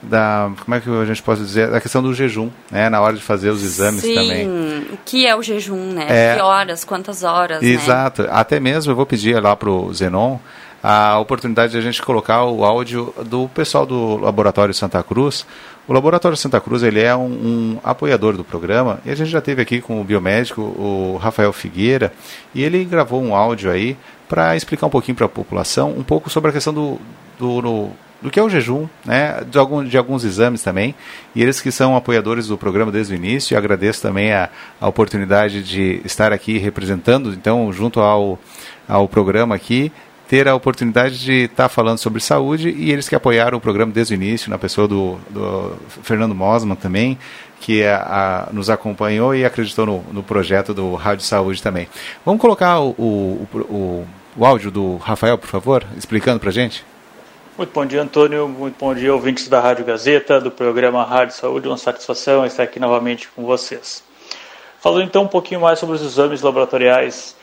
[0.02, 3.14] da como é que a gente pode dizer da questão do jejum né na hora
[3.14, 4.48] de fazer os exames Sim, também
[4.92, 7.68] o que é o jejum né é, que horas quantas horas né?
[7.68, 8.28] exato né?
[8.32, 10.38] até mesmo eu vou pedir lá para o Zenon
[10.82, 15.46] a oportunidade de a gente colocar o áudio do pessoal do Laboratório Santa Cruz.
[15.86, 19.40] O Laboratório Santa Cruz ele é um, um, apoiador do programa e a gente já
[19.40, 22.12] teve aqui com o biomédico, o Rafael Figueira,
[22.54, 23.96] e ele gravou um áudio aí
[24.28, 26.98] para explicar um pouquinho para a população, um pouco sobre a questão do,
[27.38, 27.90] do, do,
[28.22, 30.94] do que é o jejum, né, de, algum, de alguns exames também,
[31.34, 34.48] e eles que são apoiadores do programa desde o início, agradeço também a,
[34.80, 38.38] a oportunidade de estar aqui representando, então, junto ao,
[38.88, 39.92] ao programa aqui,
[40.32, 43.92] ter a oportunidade de estar tá falando sobre saúde e eles que apoiaram o programa
[43.92, 47.18] desde o início, na pessoa do, do Fernando Mosman também,
[47.60, 51.86] que a, a, nos acompanhou e acreditou no, no, projeto do Rádio Saúde também.
[52.24, 56.82] Vamos colocar o, o, o, o áudio do Rafael, por favor, explicando para a gente?
[57.58, 58.48] Muito bom dia, Antônio.
[58.48, 61.68] Muito bom dia, ouvintes da Rádio Gazeta, do programa Rádio Saúde.
[61.68, 64.02] Uma satisfação estar aqui novamente com vocês.
[64.80, 67.36] Falando então um pouquinho mais sobre os exames laboratoriais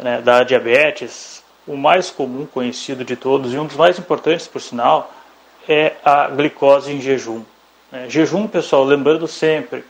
[0.00, 4.60] né, da diabetes, o mais comum conhecido de todos e um dos mais importantes, por
[4.60, 5.12] sinal,
[5.68, 7.42] é a glicose em jejum.
[7.92, 9.84] É, jejum, pessoal, lembrando sempre,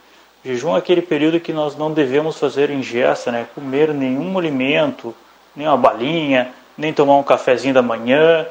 [0.45, 3.47] jejum é aquele período que nós não devemos fazer ingesta, né?
[3.55, 5.15] comer nenhum alimento,
[5.55, 8.45] nem uma balinha, nem tomar um cafezinho da manhã,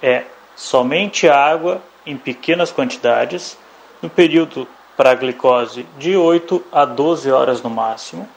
[0.00, 0.22] é
[0.54, 3.58] somente água em pequenas quantidades,
[4.00, 8.28] no período para a glicose de 8 a 12 horas no máximo,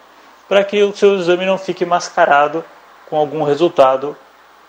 [0.48, 2.66] para que o seu exame não fique mascarado
[3.10, 4.18] com algum resultado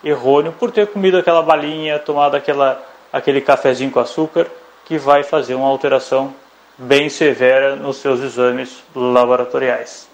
[0.05, 4.45] errôneo por ter comido aquela balinha, tomado aquela, aquele cafezinho com açúcar,
[4.85, 6.33] que vai fazer uma alteração
[6.77, 10.07] bem severa nos seus exames laboratoriais.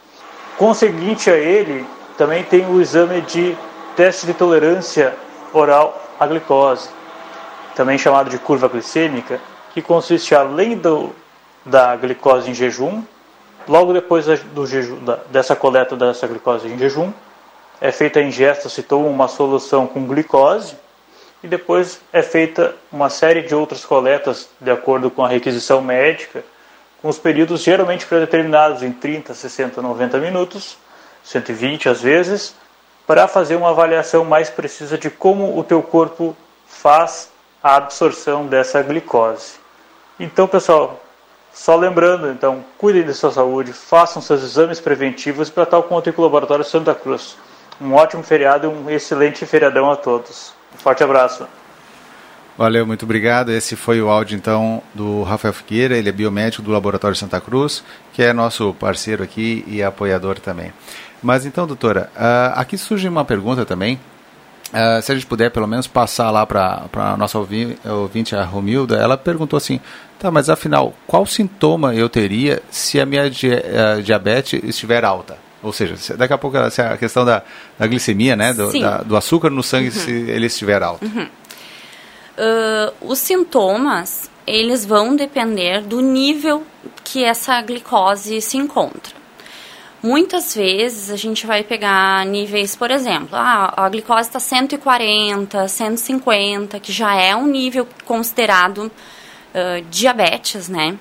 [0.58, 1.86] Conseguinte a ele,
[2.18, 3.58] também tem o exame de
[3.96, 5.14] teste de tolerância
[5.54, 6.90] oral à glicose,
[7.76, 9.42] também chamado de curva glicêmica,
[9.74, 11.10] que consiste além do,
[11.66, 13.04] da glicose em jejum,
[13.68, 15.00] logo depois do jejum,
[15.30, 17.12] dessa coleta dessa glicose em jejum,
[17.82, 20.76] é feita a ingesta, se toma uma solução com glicose,
[21.44, 26.44] e depois é feita uma série de outras coletas de acordo com a requisição médica,
[27.02, 30.78] com os períodos geralmente predeterminados em 30, 60, 90 minutos,
[31.24, 32.54] 120 às vezes,
[33.08, 37.32] para fazer uma avaliação mais precisa de como o teu corpo faz
[37.64, 39.54] a absorção dessa glicose.
[40.20, 41.02] Então, pessoal,
[41.52, 46.22] só lembrando, então, cuidem da sua saúde, façam seus exames preventivos para tal conta com
[46.22, 47.36] o Laboratório Santa Cruz
[47.80, 50.54] um ótimo feriado e um excelente feriadão a todos.
[50.74, 51.48] Um forte abraço.
[52.58, 53.52] Valeu, muito obrigado.
[53.52, 57.84] Esse foi o áudio então do Rafael Figueira, ele é biomédico do Laboratório Santa Cruz,
[58.14, 60.74] que é nosso parceiro aqui e apoiador também.
[61.24, 64.00] Mas então, doutora, uh, aqui surge uma pergunta também
[64.72, 68.44] Uh, se a gente puder pelo menos passar lá para a nossa ouvi ouvinte, a
[68.46, 69.82] Romilda, ela perguntou assim,
[70.18, 75.38] tá, mas afinal, qual sintoma eu teria se a minha di uh, diabetes estiver alta?
[75.64, 77.44] Ou seja, se, daqui a pouco se a questão da,
[77.78, 79.94] da glicemia, né, do, da, do, açúcar no sangue, uhum.
[79.94, 81.06] se ele estiver alto.
[81.06, 81.28] Uhum.
[82.38, 86.64] Uh, os sintomas, eles vão depender do nível
[87.04, 89.22] que essa glicose se encontra.
[90.02, 96.80] Muitas vezes a gente vai pegar níveis, por exemplo, ah, a glicose está 140, 150,
[96.80, 100.98] que já é um nível considerado uh, diabetes, né?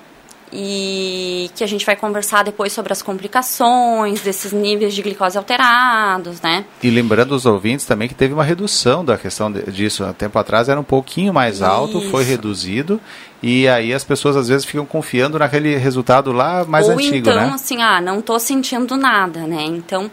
[0.51, 6.41] E que a gente vai conversar depois sobre as complicações desses níveis de glicose alterados,
[6.41, 6.65] né?
[6.83, 10.03] E lembrando os ouvintes também que teve uma redução da questão disso.
[10.03, 12.09] Há tempo atrás era um pouquinho mais alto, Isso.
[12.09, 12.99] foi reduzido
[13.41, 17.35] e aí as pessoas às vezes ficam confiando naquele resultado lá mais Ou antigo, então,
[17.35, 17.43] né?
[17.43, 19.63] então, assim, ah, não estou sentindo nada, né?
[19.63, 20.11] Então,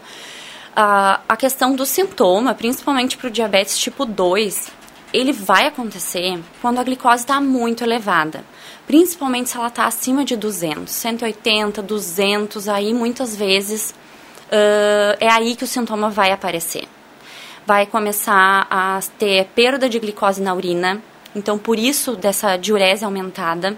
[0.75, 4.71] a, a questão do sintoma, principalmente para o diabetes tipo 2,
[5.13, 8.43] ele vai acontecer quando a glicose está muito elevada
[8.89, 13.91] principalmente se ela está acima de 200, 180, 200, aí muitas vezes
[14.47, 16.85] uh, é aí que o sintoma vai aparecer.
[17.67, 20.99] Vai começar a ter perda de glicose na urina,
[21.35, 23.77] então por isso dessa diurese aumentada.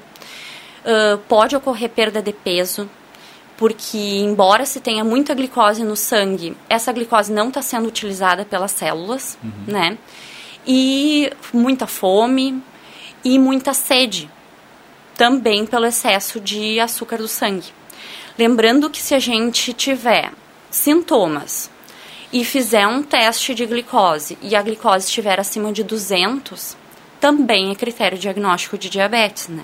[0.85, 2.89] Uh, pode ocorrer perda de peso,
[3.57, 8.71] porque embora se tenha muita glicose no sangue, essa glicose não está sendo utilizada pelas
[8.71, 9.51] células, uhum.
[9.67, 9.97] né?
[10.65, 12.63] E muita fome
[13.25, 14.29] e muita sede,
[15.21, 17.67] também pelo excesso de açúcar do sangue.
[18.39, 20.31] Lembrando que se a gente tiver
[20.71, 21.69] sintomas
[22.33, 26.75] e fizer um teste de glicose e a glicose estiver acima de 200,
[27.19, 29.63] também é critério diagnóstico de diabetes, né?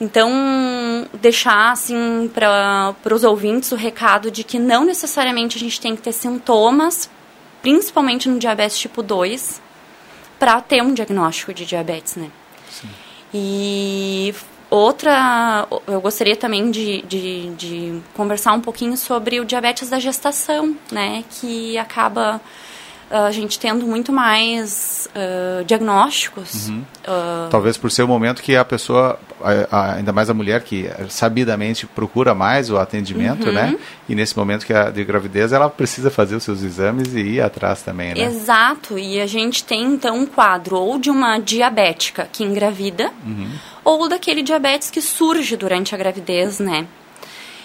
[0.00, 5.94] Então, deixar assim para os ouvintes o recado de que não necessariamente a gente tem
[5.94, 7.08] que ter sintomas,
[7.62, 9.62] principalmente no diabetes tipo 2,
[10.36, 12.28] para ter um diagnóstico de diabetes, né?
[13.38, 14.34] E
[14.70, 20.74] outra, eu gostaria também de, de, de, conversar um pouquinho sobre o diabetes da gestação,
[20.90, 21.22] né?
[21.30, 22.40] Que acaba
[23.10, 26.68] a gente tendo muito mais uh, diagnósticos.
[26.68, 26.84] Uhum.
[27.06, 29.18] Uh, Talvez por ser o momento que a pessoa,
[29.70, 33.52] ainda mais a mulher que sabidamente procura mais o atendimento, uhum.
[33.52, 33.76] né?
[34.08, 37.40] E nesse momento que a de gravidez, ela precisa fazer os seus exames e ir
[37.40, 38.22] atrás também, né?
[38.22, 38.98] Exato.
[38.98, 43.50] E a gente tem então um quadro ou de uma diabética que engravida, uhum.
[43.84, 46.86] ou daquele diabetes que surge durante a gravidez, né?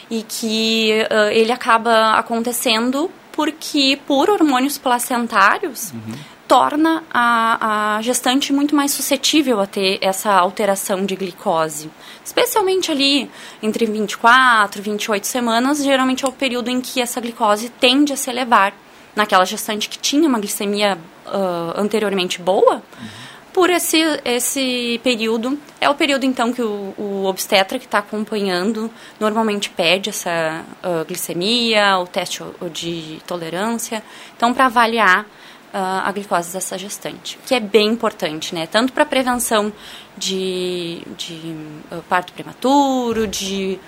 [0.10, 3.10] E que uh, ele acaba acontecendo
[3.42, 6.14] porque por hormônios placentários uhum.
[6.48, 11.90] torna a, a, gestante muito mais suscetível a ter essa alteração de glicose.
[12.24, 13.28] Especialmente ali
[13.64, 18.16] entre 24 e 28 semanas, geralmente é o período em que essa glicose tende a
[18.16, 18.76] se elevar.
[19.16, 25.58] Naquela gestante que tinha uma glicemia uh, anteriormente boa, uhum por esse, esse período.
[25.80, 31.06] É o período, então, que o, o obstetra que está acompanhando normalmente pede essa uh,
[31.06, 34.04] glicemia, o teste de tolerância.
[34.36, 35.28] Então, para avaliar uh,
[35.74, 38.68] a glicose dessa gestante, que é bem importante, né?
[38.68, 39.72] Tanto para prevenção
[40.18, 41.56] de, de
[41.92, 43.80] uh, parto prematuro, de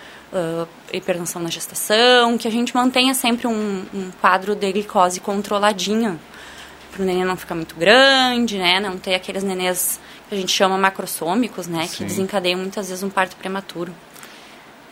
[0.91, 6.19] hipertensão na gestação, que a gente mantenha sempre um, um quadro de glicose controladinho
[6.93, 8.79] para o neném não ficar muito grande, né?
[8.79, 11.87] Não ter aqueles nenês que a gente chama macrossômicos, né?
[11.87, 11.97] Sim.
[11.97, 13.91] Que desencadeiam muitas vezes um parto prematuro.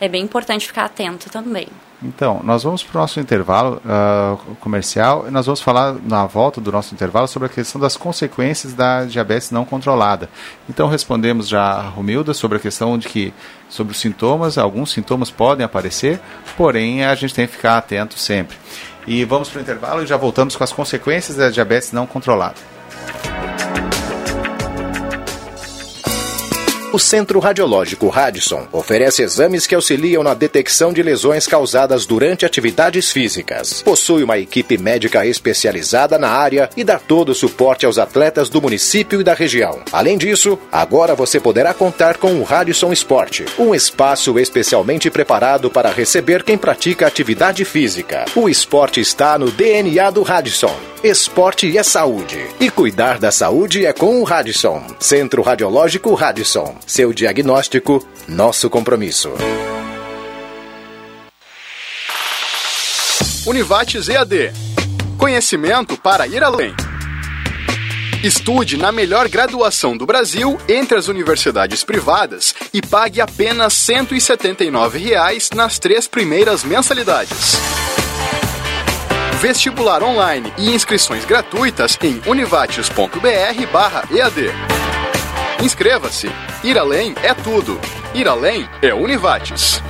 [0.00, 1.68] É bem importante ficar atento também.
[2.02, 6.60] Então, nós vamos para o nosso intervalo uh, comercial e nós vamos falar na volta
[6.60, 10.28] do nosso intervalo sobre a questão das consequências da diabetes não controlada.
[10.68, 13.32] Então, respondemos já a Romilda sobre a questão de que,
[13.68, 16.20] sobre os sintomas, alguns sintomas podem aparecer,
[16.56, 18.56] porém a gente tem que ficar atento sempre.
[19.06, 22.56] E vamos para o intervalo e já voltamos com as consequências da diabetes não controlada.
[26.92, 33.10] O Centro Radiológico Radisson oferece exames que auxiliam na detecção de lesões causadas durante atividades
[33.10, 33.80] físicas.
[33.80, 38.60] Possui uma equipe médica especializada na área e dá todo o suporte aos atletas do
[38.60, 39.80] município e da região.
[39.90, 45.90] Além disso, agora você poderá contar com o Radisson Esporte, um espaço especialmente preparado para
[45.90, 48.26] receber quem pratica atividade física.
[48.36, 50.76] O esporte está no DNA do Radisson.
[51.02, 52.46] Esporte é saúde.
[52.60, 54.84] E cuidar da saúde é com o Radisson.
[55.00, 56.81] Centro Radiológico Radisson.
[56.86, 59.30] Seu diagnóstico, nosso compromisso.
[63.46, 64.52] Univates EAD.
[65.18, 66.74] Conhecimento para ir além.
[68.22, 75.50] Estude na melhor graduação do Brasil entre as universidades privadas e pague apenas 179 reais
[75.52, 77.56] nas três primeiras mensalidades.
[79.40, 84.52] Vestibular online e inscrições gratuitas em univates.br/ead.
[85.62, 86.28] Inscreva-se.
[86.64, 87.80] Ir além é tudo.
[88.12, 89.80] Ir além é Univates.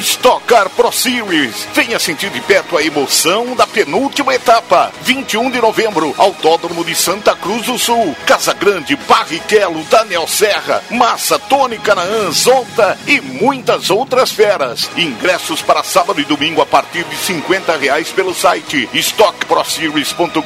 [0.00, 1.66] Stock Car Pro Series.
[1.72, 4.92] Venha sentir de perto a emoção da penúltima etapa.
[5.02, 8.14] 21 de novembro, Autódromo de Santa Cruz do Sul.
[8.26, 14.90] Casa Grande, Barrichello, Daniel Serra, Massa, Tony Canaã, Zonta e muitas outras feras.
[14.96, 20.42] Ingressos para sábado e domingo a partir de 50 reais pelo site stockproseries.com.br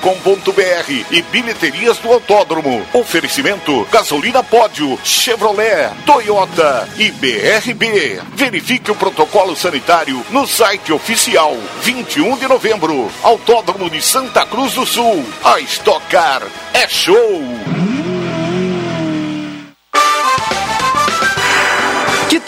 [1.11, 2.87] e bilheterias do autódromo.
[2.93, 8.21] Oferecimento Gasolina Pódio, Chevrolet, Toyota e BRB.
[8.35, 11.57] Verifique o protocolo sanitário no site oficial.
[11.83, 15.25] 21 de novembro, Autódromo de Santa Cruz do Sul.
[15.43, 16.43] A Stock Car
[16.75, 17.90] é show!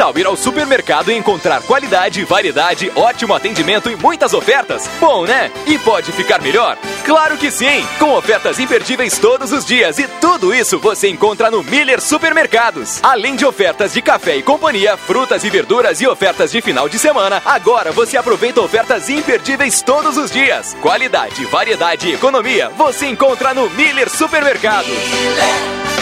[0.03, 4.91] Tal ir ao supermercado e encontrar qualidade, variedade, ótimo atendimento e muitas ofertas?
[4.99, 5.49] Bom, né?
[5.65, 6.77] E pode ficar melhor?
[7.05, 7.87] Claro que sim!
[8.01, 12.99] Com ofertas imperdíveis todos os dias e tudo isso você encontra no Miller Supermercados.
[13.01, 16.99] Além de ofertas de café e companhia, frutas e verduras e ofertas de final de
[16.99, 20.77] semana, agora você aproveita ofertas imperdíveis todos os dias.
[20.83, 26.02] Qualidade, variedade e economia você encontra no Miller Supermercados.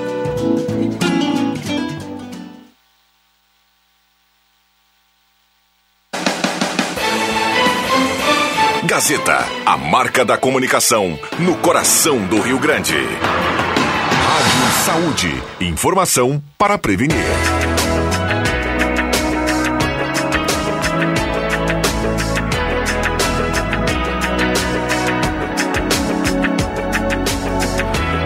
[9.65, 12.95] A marca da comunicação no coração do Rio Grande.
[12.95, 17.17] Rádio Saúde, informação para prevenir.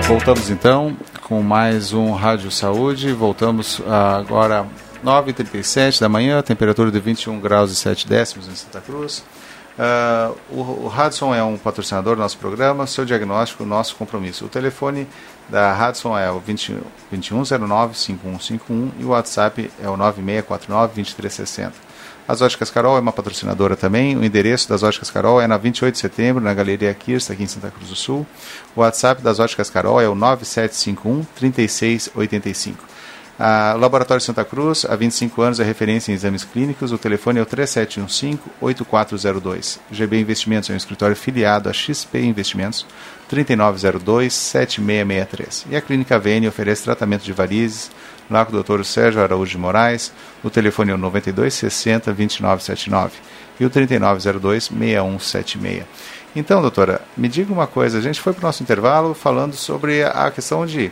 [0.08, 3.12] Voltamos então com mais um Rádio Saúde.
[3.12, 4.66] Voltamos ah, agora
[5.04, 9.24] 9h37 da manhã, temperatura de 21 graus e 7 décimos em Santa Cruz.
[9.78, 14.46] Uh, o, o Hudson é um patrocinador do nosso programa, seu diagnóstico, nosso compromisso.
[14.46, 15.06] O telefone
[15.50, 16.78] da Hudson é o 20,
[17.14, 21.74] 2109-5151 e o WhatsApp é o 9649-2360.
[22.28, 24.18] As Óticas Carol é uma patrocinadora também.
[24.18, 27.48] O endereço das Óticas Carol é na 28 de setembro, na Galeria Kirsta, aqui em
[27.48, 28.26] Santa Cruz do Sul.
[28.76, 32.74] O WhatsApp das Óticas Carol é o 9751-3685.
[33.38, 36.94] A Laboratório Santa Cruz, há 25 anos, é referência em exames clínicos.
[36.94, 39.80] O telefone é o 3715-8402.
[39.92, 42.86] GB Investimentos é um escritório filiado a XP Investimentos,
[43.30, 45.66] 3902-7663.
[45.70, 47.92] E a Clínica VN oferece tratamento de varizes,
[48.32, 48.86] lá com o Dr.
[48.86, 50.14] Sérgio Araújo de Moraes.
[50.42, 53.12] O telefone é o 9260-2979
[53.60, 55.84] e o 3902-6176.
[56.34, 57.98] Então, doutora, me diga uma coisa.
[57.98, 60.90] A gente foi para o nosso intervalo falando sobre a questão de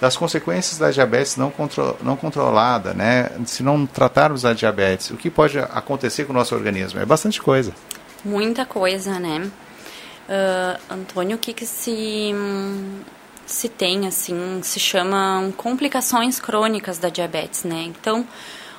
[0.00, 3.30] das consequências da diabetes não, contro não controlada, né?
[3.46, 7.00] Se não tratarmos a diabetes, o que pode acontecer com o nosso organismo?
[7.00, 7.72] É bastante coisa.
[8.24, 9.50] Muita coisa, né?
[10.28, 12.34] Uh, Antônio, o que, que se,
[13.44, 17.82] se tem, assim, se chamam complicações crônicas da diabetes, né?
[17.82, 18.26] Então,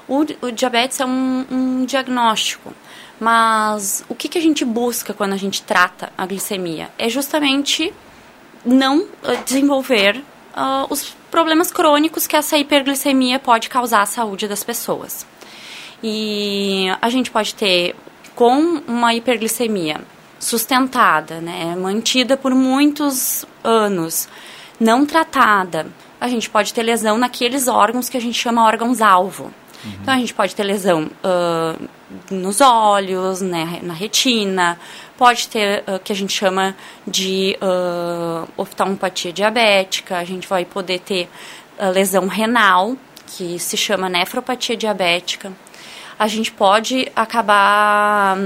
[0.08, 2.74] o, o diabetes é um, um diagnóstico,
[3.20, 6.90] mas o que, que a gente busca quando a gente trata a glicemia?
[6.98, 7.94] É justamente
[8.66, 9.08] não
[9.46, 10.24] desenvolver
[10.56, 15.26] uh, os problemas crônicos que essa hiperglicemia pode causar à saúde das pessoas.
[16.02, 17.96] E a gente pode ter,
[18.34, 20.02] com uma hiperglicemia
[20.40, 24.28] sustentada, né, mantida por muitos anos,
[24.80, 25.88] não tratada,
[26.20, 29.46] a gente pode ter lesão naqueles órgãos que a gente chama órgãos-alvo.
[29.84, 29.92] Uhum.
[30.02, 31.90] Então, a gente pode ter lesão uh,
[32.30, 34.80] nos olhos, né, na retina,
[35.18, 36.76] pode ter o uh, que a gente chama
[37.08, 41.30] de uh, oftalmopatia diabética, a gente vai poder ter
[41.80, 42.96] uh, lesão renal,
[43.28, 45.52] que se chama nefropatia diabética.
[46.18, 48.38] A gente pode acabar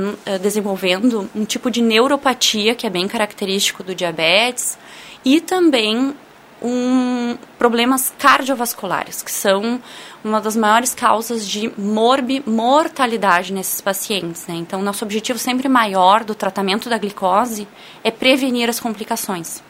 [0.41, 4.75] desenvolvendo um tipo de neuropatia, que é bem característico do diabetes,
[5.23, 6.15] e também
[6.61, 9.81] um, problemas cardiovasculares, que são
[10.23, 14.45] uma das maiores causas de morbi, mortalidade nesses pacientes.
[14.47, 14.55] Né?
[14.55, 17.67] Então, nosso objetivo sempre maior do tratamento da glicose
[18.03, 19.63] é prevenir as complicações.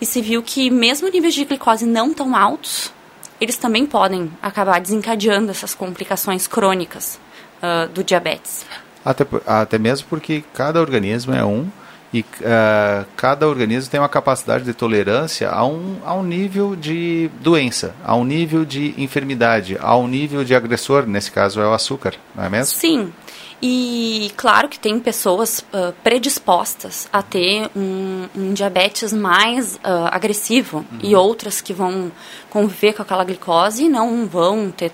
[0.00, 2.92] E se viu que mesmo níveis de glicose não tão altos,
[3.40, 7.18] eles também podem acabar desencadeando essas complicações crônicas
[7.62, 8.64] uh, do diabetes.
[9.04, 11.68] Até, até mesmo porque cada organismo é um
[12.12, 17.30] E uh, cada organismo tem uma capacidade de tolerância a um, a um nível de
[17.40, 21.74] doença, a um nível de enfermidade, a um nível de agressor, nesse caso é o
[21.74, 22.78] açúcar, não é mesmo?
[22.78, 23.12] Sim.
[23.60, 30.78] E claro que tem pessoas uh, predispostas a ter um, um diabetes mais uh, agressivo
[30.78, 30.98] uhum.
[31.02, 32.10] e outras que vão
[32.48, 34.92] conviver com aquela glicose e não vão ter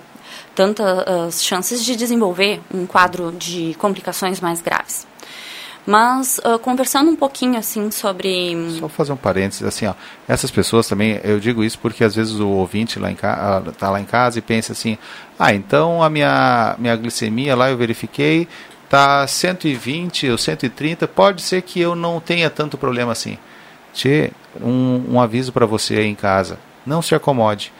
[0.54, 5.06] tantas chances de desenvolver um quadro de complicações mais graves.
[5.86, 8.56] Mas uh, conversando um pouquinho assim sobre.
[8.78, 9.94] Só fazer um parênteses, assim, ó.
[10.26, 13.62] Essas pessoas também, eu digo isso porque às vezes o ouvinte lá em ca...
[13.78, 14.96] tá lá em casa e pensa assim,
[15.38, 18.48] ah, então a minha, minha glicemia lá eu verifiquei,
[18.88, 23.36] tá 120 ou 130, pode ser que eu não tenha tanto problema assim.
[23.92, 26.58] Tchê, um, um aviso para você aí em casa.
[26.86, 27.72] Não se acomode.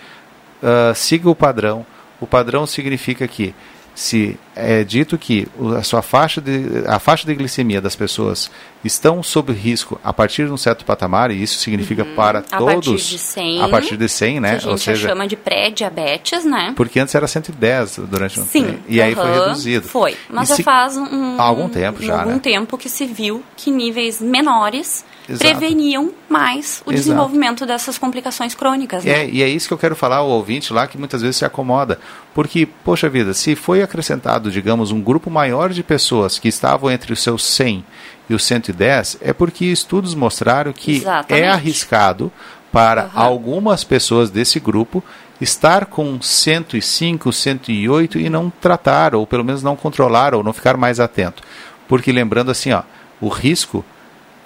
[0.63, 1.87] Uh, siga o padrão.
[2.21, 3.55] O padrão significa que
[3.95, 8.51] se é dito que a sua faixa de, a faixa de glicemia das pessoas
[8.85, 12.15] estão sob risco a partir de um certo patamar, e isso significa uhum.
[12.15, 14.49] para a todos partir de 100, a partir de 100, né?
[14.49, 16.73] Que a gente Ou seja, chama de pré-diabetes, né?
[16.77, 18.79] Porque antes era 110 durante um Sim.
[18.89, 19.89] E uhum, aí foi reduzido.
[19.89, 22.39] Foi, mas já faz um, algum tempo já, algum né?
[22.39, 25.39] tempo que se viu que níveis menores Exato.
[25.39, 26.93] preveniam mais o Exato.
[26.93, 29.05] desenvolvimento dessas complicações crônicas.
[29.05, 29.25] Né?
[29.25, 31.45] é, e é isso que eu quero falar ao ouvinte lá, que muitas vezes se
[31.45, 31.99] acomoda.
[32.35, 37.13] Porque, poxa vida, se foi acrescentado, digamos, um grupo maior de pessoas que estavam entre
[37.13, 37.85] os seus 100
[38.29, 41.45] e os 110, é porque estudos mostraram que Exatamente.
[41.45, 42.33] é arriscado
[42.73, 43.11] para Uhum.
[43.15, 45.03] algumas pessoas desse grupo
[45.41, 50.77] estar com 105, 108 e não tratar, ou pelo menos não controlar, ou não ficar
[50.77, 51.43] mais atento.
[51.87, 52.83] Porque lembrando assim, ó,
[53.21, 53.85] o risco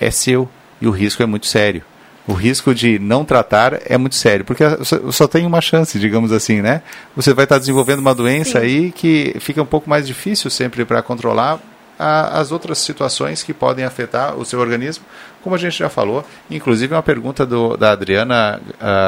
[0.00, 0.48] é seu
[0.80, 1.82] e o risco é muito sério.
[2.28, 4.62] O risco de não tratar é muito sério, porque
[5.10, 6.82] só- tem uma chance, digamos assim, né?
[7.16, 8.66] Você vai estar desenvolvendo uma doença Sim.
[8.66, 11.58] aí que fica um pouco mais difícil sempre para controlar
[11.98, 15.04] a- as outras situações que podem afetar o seu organismo,
[15.42, 16.22] como a gente já falou.
[16.50, 18.60] Inclusive uma pergunta do, da Adriana,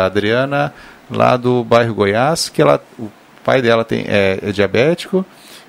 [0.06, 0.72] Adriana
[1.10, 3.10] lá do bairro Goiás, que ela, o
[3.44, 5.26] pai dela tem, é, é diabético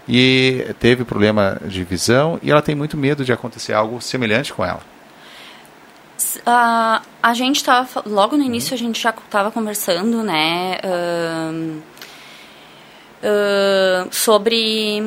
[0.07, 4.63] e teve problema de visão e ela tem muito medo de acontecer algo semelhante com
[4.63, 4.79] ela.
[6.45, 11.81] Ah, a gente estava logo no início a gente já estava conversando, né, ahn,
[13.23, 15.01] ahn, sobre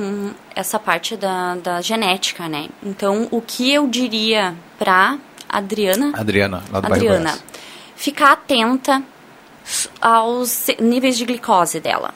[0.55, 2.69] essa parte da, da genética, né.
[2.83, 7.39] Então, o que eu diria para Adriana, Adriana, lá do Adriana,
[7.97, 9.03] ficar atenta
[10.01, 12.13] aos níveis de glicose dela.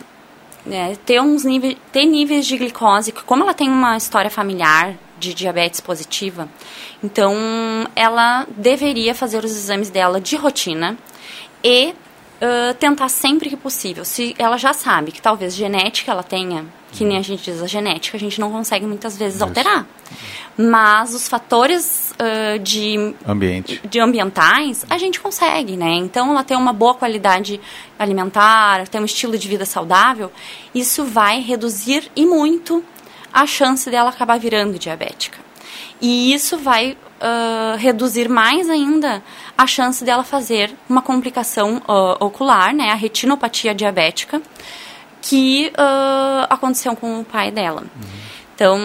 [0.67, 0.97] né?
[1.07, 5.81] ter uns níveis, ter níveis de glicose, como ela tem uma história familiar de diabetes
[5.81, 6.49] positiva,
[7.03, 7.35] então
[7.95, 10.97] ela deveria fazer os exames dela de rotina
[11.63, 11.95] e
[12.41, 14.05] ãh, tentar sempre que possível.
[14.05, 17.67] Se ela já sabe que talvez genética ela tenha, que nem a gente diz a
[17.67, 19.87] genética, a gente não consegue muitas vezes alterar.
[20.57, 23.81] Mas os fatores ãh, de Ambiente.
[23.89, 25.93] de ambientais, a gente consegue, né?
[25.95, 27.61] Então, ela tem uma boa qualidade
[27.99, 30.33] alimentar, tem um estilo de vida saudável,
[30.75, 32.83] isso vai reduzir e muito
[33.33, 35.48] a chance dela acabar virando diabética.
[36.01, 39.23] E isso vai ah, reduzir mais ainda
[39.57, 42.91] a chance dela fazer uma complicação ah, ocular, né?
[42.91, 44.41] A retinopatia diabética,
[45.21, 47.85] que ah, aconteceu com o pai dela.
[48.55, 48.77] Então,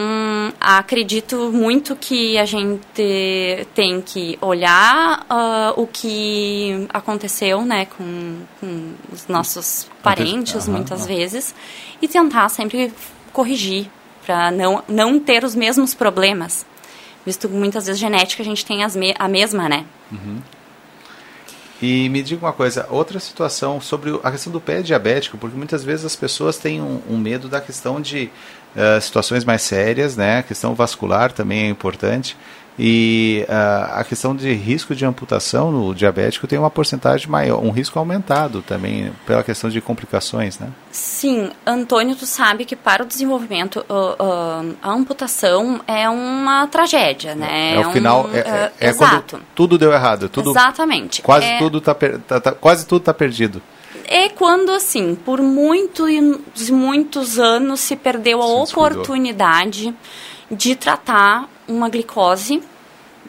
[0.59, 8.93] acredito muito que a gente tem que olhar ah, o que aconteceu né, com, com
[9.11, 11.07] os nossos parentes, muitas aham.
[11.07, 11.55] vezes,
[11.99, 12.93] e tentar sempre
[13.31, 13.89] corrigir,
[14.23, 16.65] para não, não ter os mesmos problemas.
[17.25, 19.85] Visto que muitas vezes genética a gente tem me a mesma, né?
[20.11, 20.39] Uhum.
[21.81, 25.83] E me diga uma coisa, outra situação sobre a questão do pé diabético, porque muitas
[25.83, 28.29] vezes as pessoas têm um, um medo da questão de
[28.75, 30.39] eh, situações mais sérias, né?
[30.39, 32.37] A questão vascular também é importante.
[32.77, 37.69] E ah, a questão de risco de amputação no diabético tem uma porcentagem maior, um
[37.69, 40.69] risco aumentado também pela questão de complicações, né?
[40.91, 47.35] Sim, Antônio, tu sabe que para o desenvolvimento, ah, ah, a amputação é uma tragédia,
[47.35, 47.75] né?
[47.75, 49.41] É, o final, um, é, ah, é, é quando exato.
[49.53, 51.21] tudo deu errado, tudo Exatamente.
[51.21, 53.61] quase É- tudo tá, tá- tá- quase tudo tá perdido.
[54.05, 59.93] É quando, assim, por muitos e muitos anos se perdeu a Se oportunidade
[60.51, 62.61] de tratar uma glicose,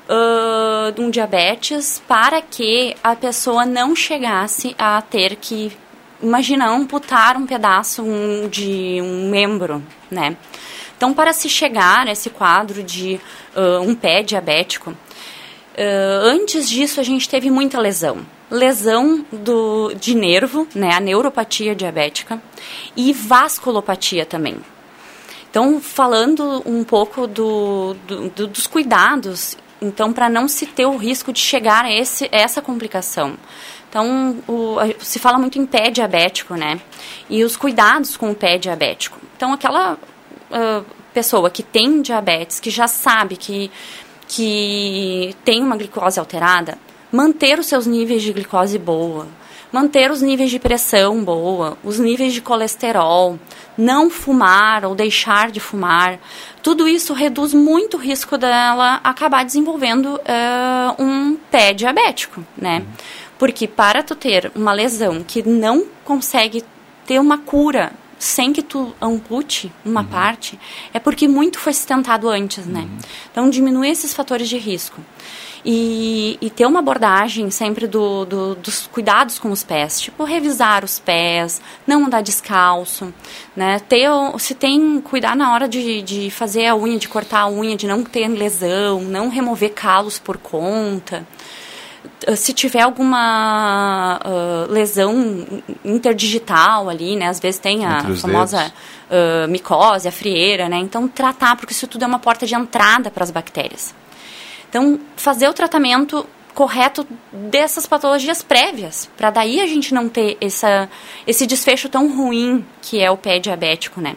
[0.09, 5.73] ah, de um diabetes, para que a pessoa não chegasse a ter que,
[6.23, 10.37] imagina, amputar um pedaço um- de um membro, né?
[10.97, 13.21] Então, para se chegar a esse quadro de
[13.57, 14.95] ah, um pé diabético,
[15.77, 18.19] ah, antes disso, a gente teve muita lesão.
[18.51, 22.41] Lesão do, de nervo, né, a neuropatia diabética,
[22.95, 24.59] e vasculopatia também.
[25.55, 30.97] Então, falando um pouco do, do- do- dos cuidados Então, para não se ter o
[30.97, 33.37] risco de chegar a, esse, essa complicação.
[33.89, 36.81] Então, o, se fala muito em pé diabético, né?
[37.31, 39.17] E os cuidados com o pé diabético.
[39.37, 39.93] Então, aquela
[40.51, 43.71] uh, pessoa que tem diabetes, que já sabe que,
[44.27, 46.77] que tem uma glicose alterada,
[47.13, 49.29] manter os seus níveis de glicose boa,
[49.75, 53.37] manter os níveis de pressão boa, os níveis de colesterol,
[53.77, 56.21] não fumar ou deixar de fumar,
[56.63, 62.85] tudo isso reduz muito o risco dela acabar desenvolvendo uh, um pé diabético, né?
[63.37, 66.63] Porque para tu ter uma lesão que não consegue
[67.05, 70.07] ter uma cura sem que tu ampute uma uhum.
[70.07, 70.57] parte,
[70.93, 72.83] é porque muito foi se tentado antes, né?
[72.83, 72.99] Uhum.
[73.33, 75.01] Então diminui esses fatores de risco
[75.65, 80.85] e, e ter uma abordagem sempre do, do, dos cuidados com os pés, tipo revisar
[80.85, 83.13] os pés, não andar descalço,
[83.57, 83.81] né?
[83.89, 84.09] Ter,
[84.39, 87.87] se tem cuidar na hora de, de fazer a unha, de cortar a unha, de
[87.87, 91.27] não ter lesão, não remover calos por conta
[92.37, 95.47] se tiver alguma uh, lesão
[95.85, 97.29] interdigital ali, né?
[97.29, 98.73] Às vezes tem a famosa
[99.11, 100.77] uh, micose, a frieira, né?
[100.79, 103.95] Então tratar, porque isso tudo é uma porta de entrada para as bactérias.
[104.75, 110.91] Então, fazer o tratamento correto dessas patologias prévias, para daí a gente não ter essa,
[111.25, 114.17] esse desfecho tão ruim que é o pé diabético, né?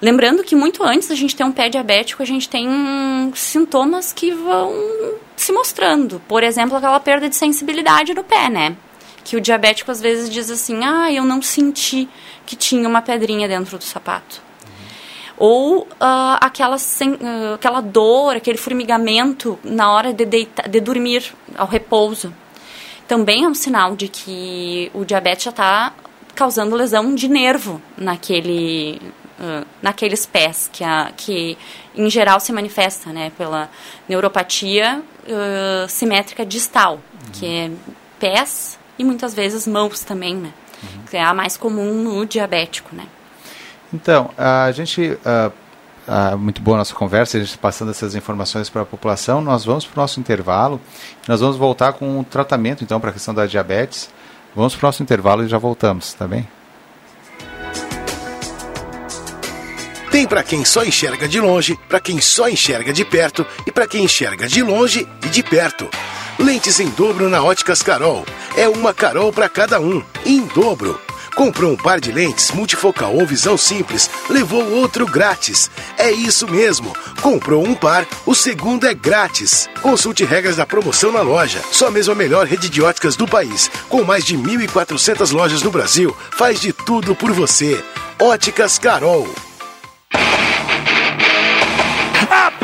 [0.00, 2.66] Lembrando que muito antes da gente ter um pé diabético, a gente tem
[3.34, 4.72] sintomas que vão
[5.36, 6.18] se mostrando.
[6.26, 8.74] Por exemplo, aquela perda de sensibilidade do pé, né?
[9.22, 12.08] Que o diabético às vezes diz assim: ah, eu não senti
[12.46, 14.47] que tinha uma pedrinha dentro do sapato
[15.38, 15.86] ou uh,
[16.40, 22.34] aquela, sem, uh, aquela dor, aquele formigamento na hora de, deitar, de dormir, ao repouso.
[23.06, 25.94] Também é um sinal de que o diabetes já está
[26.34, 29.00] causando lesão de nervo naquele,
[29.38, 31.56] uh, naqueles pés, que, a, que
[31.94, 33.70] em geral se manifesta né, pela
[34.08, 35.02] neuropatia
[35.88, 37.32] simétrica distal, uhum.
[37.32, 37.70] que é
[38.18, 40.54] pés e muitas vezes mãos também, né?
[40.82, 41.02] Uhum.
[41.10, 43.04] Que é a mais comum no diabético, né?
[43.92, 45.18] Então, a gente.
[46.38, 49.42] Muito boa a nossa conversa, a gente passando essas informações para a população.
[49.42, 50.80] Nós vamos para o nosso intervalo.
[51.26, 54.08] Nós vamos voltar com o tratamento, então, para a questão da diabetes.
[54.56, 56.48] Vamos para o nosso intervalo e já voltamos, tá bem?
[60.10, 63.86] Tem para quem só enxerga de longe, para quem só enxerga de perto e para
[63.86, 65.88] quem enxerga de longe e de perto.
[66.38, 68.24] Lentes em dobro na Óticas Carol.
[68.56, 70.98] É uma Carol para cada um, em dobro.
[71.38, 75.70] Comprou um par de lentes multifocal ou visão simples, levou outro grátis.
[75.96, 76.92] É isso mesmo.
[77.22, 79.70] Comprou um par, o segundo é grátis.
[79.80, 81.62] Consulte regras da promoção na loja.
[81.70, 83.70] Só mesmo a melhor rede de óticas do país.
[83.88, 87.84] Com mais de 1.400 lojas no Brasil, faz de tudo por você.
[88.18, 89.32] Óticas Carol.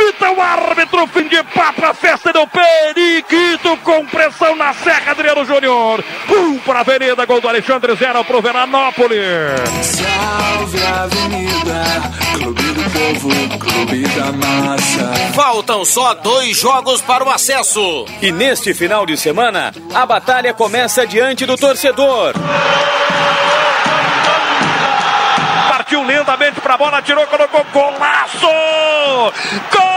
[0.04, 5.46] Apita o árbitro, fim de papo, a festa do Periquito com pressão na Serra Adriano
[5.46, 6.04] Júnior.
[6.28, 9.22] Um para a Avenida, gol do Alexandre, zero para o Veranópolis.
[9.80, 11.84] Salve a Avenida,
[12.34, 15.14] Clube do Povo, Clube da Massa.
[15.34, 18.04] Faltam só dois jogos para o acesso.
[18.20, 22.34] E neste final de semana, a batalha começa diante do torcedor
[25.70, 28.48] partiu lindamente para a bola, tirou, colocou golaço!
[29.70, 29.93] Gol!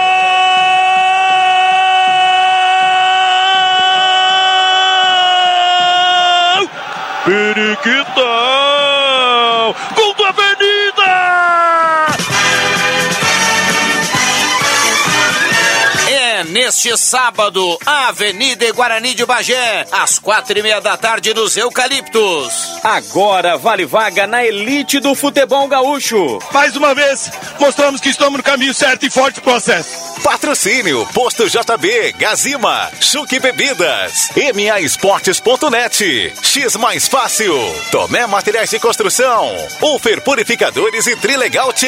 [16.68, 22.54] Neste sábado, Avenida e Guarani de Bagé, às quatro e meia da tarde nos Eucaliptos.
[22.84, 26.40] Agora vale vaga na elite do futebol gaúcho.
[26.52, 30.07] Mais uma vez, mostramos que estamos no caminho certo e forte processo.
[30.24, 37.54] Patrocínio Posto JB, Gazima, Chuque Bebidas, MAEsportes.net, X Mais Fácil,
[37.92, 39.50] Tomé Materiais de Construção,
[39.82, 41.88] Ufer Purificadores e Trilegal T.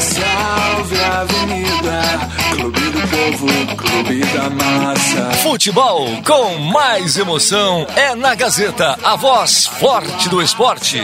[0.00, 2.02] Salve a Avenida,
[2.50, 5.30] Clube do Povo, Clube da Massa.
[5.42, 11.00] Futebol com mais emoção é na Gazeta, a voz forte do esporte.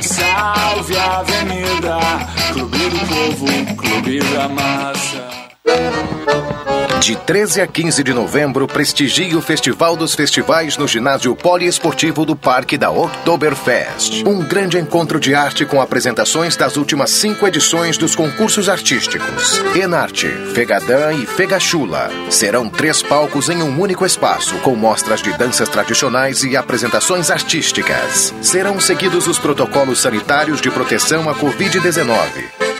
[0.00, 1.98] Salve a Avenida,
[2.52, 5.41] Clube do Povo, Clube da Massa.
[7.02, 12.36] De 13 a 15 de novembro, prestigie o Festival dos Festivais no ginásio poliesportivo do
[12.36, 14.22] Parque da Oktoberfest.
[14.24, 19.60] Um grande encontro de arte com apresentações das últimas cinco edições dos concursos artísticos.
[19.74, 22.08] Enarte, Fegadã e Fegachula.
[22.30, 28.32] Serão três palcos em um único espaço, com mostras de danças tradicionais e apresentações artísticas.
[28.40, 32.71] Serão seguidos os protocolos sanitários de proteção à Covid-19.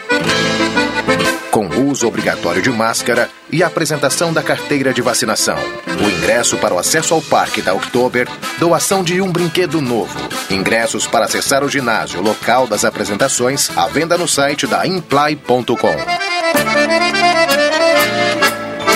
[1.52, 5.58] Com uso obrigatório de máscara e apresentação da carteira de vacinação.
[5.86, 8.26] O ingresso para o acesso ao parque da Oktober,
[8.58, 10.18] doação de um brinquedo novo,
[10.50, 15.76] ingressos para acessar o ginásio local das apresentações, à venda no site da imply.com.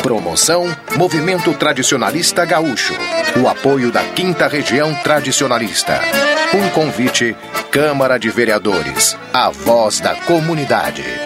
[0.01, 2.95] Promoção Movimento Tradicionalista Gaúcho.
[3.43, 6.01] O apoio da Quinta Região Tradicionalista.
[6.55, 7.37] Um convite
[7.71, 9.15] Câmara de Vereadores.
[9.35, 11.26] A voz da comunidade.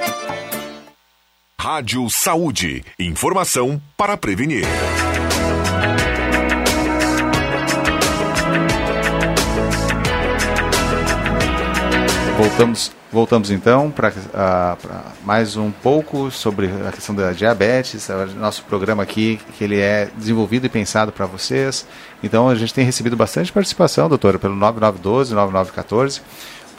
[1.62, 2.82] Rádio Saúde.
[2.98, 4.64] Informação para prevenir.
[12.38, 14.10] Voltamos, voltamos então para
[15.22, 18.08] mais um pouco sobre a questão da diabetes.
[18.38, 21.86] Nosso programa aqui, que ele é desenvolvido e pensado para vocês.
[22.22, 26.22] Então a gente tem recebido bastante participação, doutora, pelo 9912, 9914,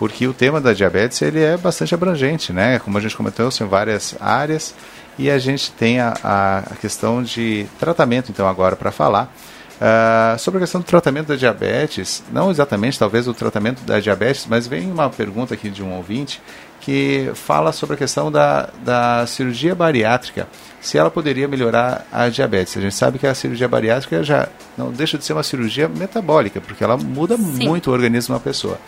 [0.02, 2.80] porque o tema da diabetes ele é bastante abrangente, né?
[2.80, 4.74] Como a gente comentou, são várias áreas
[5.16, 9.32] e a gente tem a, a questão de tratamento então agora para falar.
[9.76, 14.48] Uh, sobre a questão do tratamento da diabetes, não exatamente talvez o tratamento da diabetes,
[14.50, 16.42] mas vem uma pergunta aqui de um ouvinte
[16.80, 20.48] que fala sobre a questão da, da cirurgia bariátrica,
[20.80, 22.76] se ela poderia melhorar a diabetes.
[22.76, 26.60] A gente sabe que a cirurgia bariátrica já não deixa de ser uma cirurgia metabólica,
[26.60, 27.68] porque ela muda Sim.
[27.68, 28.80] muito o organismo da pessoa.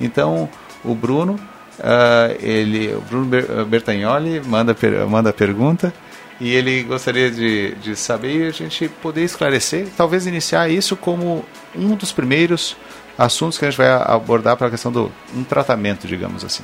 [0.00, 0.48] Então,
[0.84, 1.34] o Bruno,
[1.78, 3.26] uh, ele, o Bruno
[3.66, 4.76] Bertagnoli manda,
[5.08, 5.92] manda a pergunta
[6.40, 11.44] e ele gostaria de, de saber e a gente poder esclarecer, talvez iniciar isso como
[11.74, 12.76] um dos primeiros
[13.16, 16.62] assuntos que a gente vai abordar para a questão do um tratamento, digamos assim.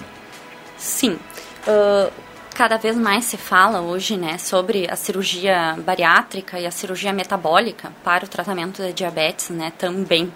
[0.76, 1.18] Sim.
[1.66, 2.12] Uh,
[2.54, 7.92] cada vez mais se fala hoje né, sobre a cirurgia bariátrica e a cirurgia metabólica
[8.04, 10.32] para o tratamento da diabetes né, também.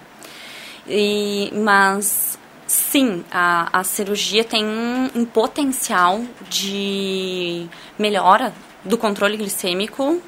[0.86, 2.36] E, mas
[2.68, 7.66] sim, a, a cirurgia tem um, um potencial de
[7.98, 8.52] melhora
[8.84, 10.20] do controle glicêmico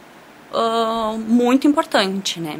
[0.53, 2.59] uh, muito importante, né?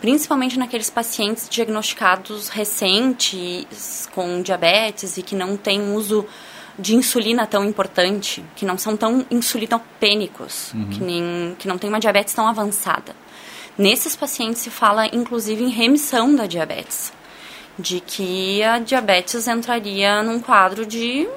[0.00, 6.26] Principalmente naqueles pacientes diagnosticados recentes com diabetes e que não têm uso
[6.78, 10.88] de insulina tão importante, que não são tão insulinopênicos, uhum.
[10.90, 13.14] que, nem, que não tem uma diabetes tão avançada.
[13.78, 17.12] Nesses pacientes se fala inclusive em remissão da diabetes,
[17.78, 21.28] de que a diabetes entraria num quadro de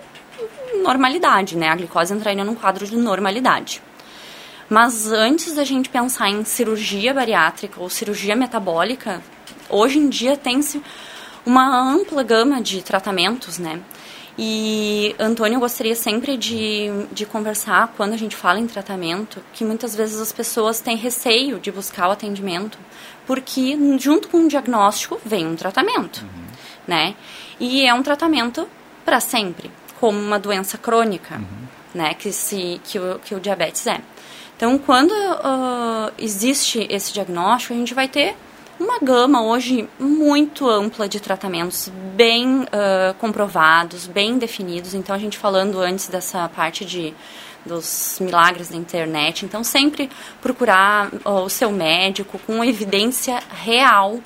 [0.82, 1.70] normalidade, né?
[1.70, 3.82] A glicose entraria num quadro de normalidade.
[4.70, 9.22] Mas antes da gente pensar em cirurgia bariátrica ou cirurgia metabólica,
[9.70, 10.82] hoje em dia tem-se
[11.46, 13.80] uma ampla gama de tratamentos, né?
[14.38, 19.64] E, Antônio, eu gostaria sempre de, de conversar, quando a gente fala em tratamento, que
[19.64, 22.78] muitas vezes as pessoas têm receio de buscar o atendimento,
[23.26, 26.44] porque junto com o diagnóstico vem um tratamento, uhum.
[26.88, 27.16] né?
[27.60, 28.68] E é um tratamento
[29.04, 31.68] para sempre, como uma doença crônica, uhum.
[31.94, 32.14] né?
[32.14, 34.02] Que, se, que, o, que o diabetes é.
[34.56, 38.36] Então, quando uh, existe esse diagnóstico, a gente vai ter
[38.80, 44.94] uma gama hoje muito ampla de tratamentos bem uh, comprovados, bem definidos.
[44.94, 47.14] Então, a gente falando antes dessa parte de
[47.66, 49.46] dos milagres da internet.
[49.46, 50.10] Então, sempre
[50.42, 54.20] procurar o seu médico com evidência real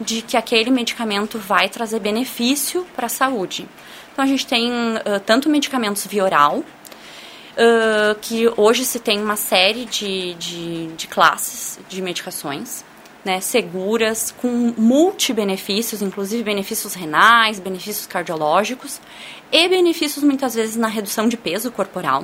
[0.00, 3.68] de que aquele medicamento vai trazer benefício para a saúde.
[4.12, 9.36] Então, a gente tem uh, tanto medicamentos via oral, uh, que hoje se tem uma
[9.36, 12.84] série de, de, de classes de medicações.
[13.24, 19.00] Né, seguras, com multibenefícios, inclusive benefícios renais, benefícios cardiológicos
[19.50, 22.22] e benefícios muitas vezes na redução de peso corporal.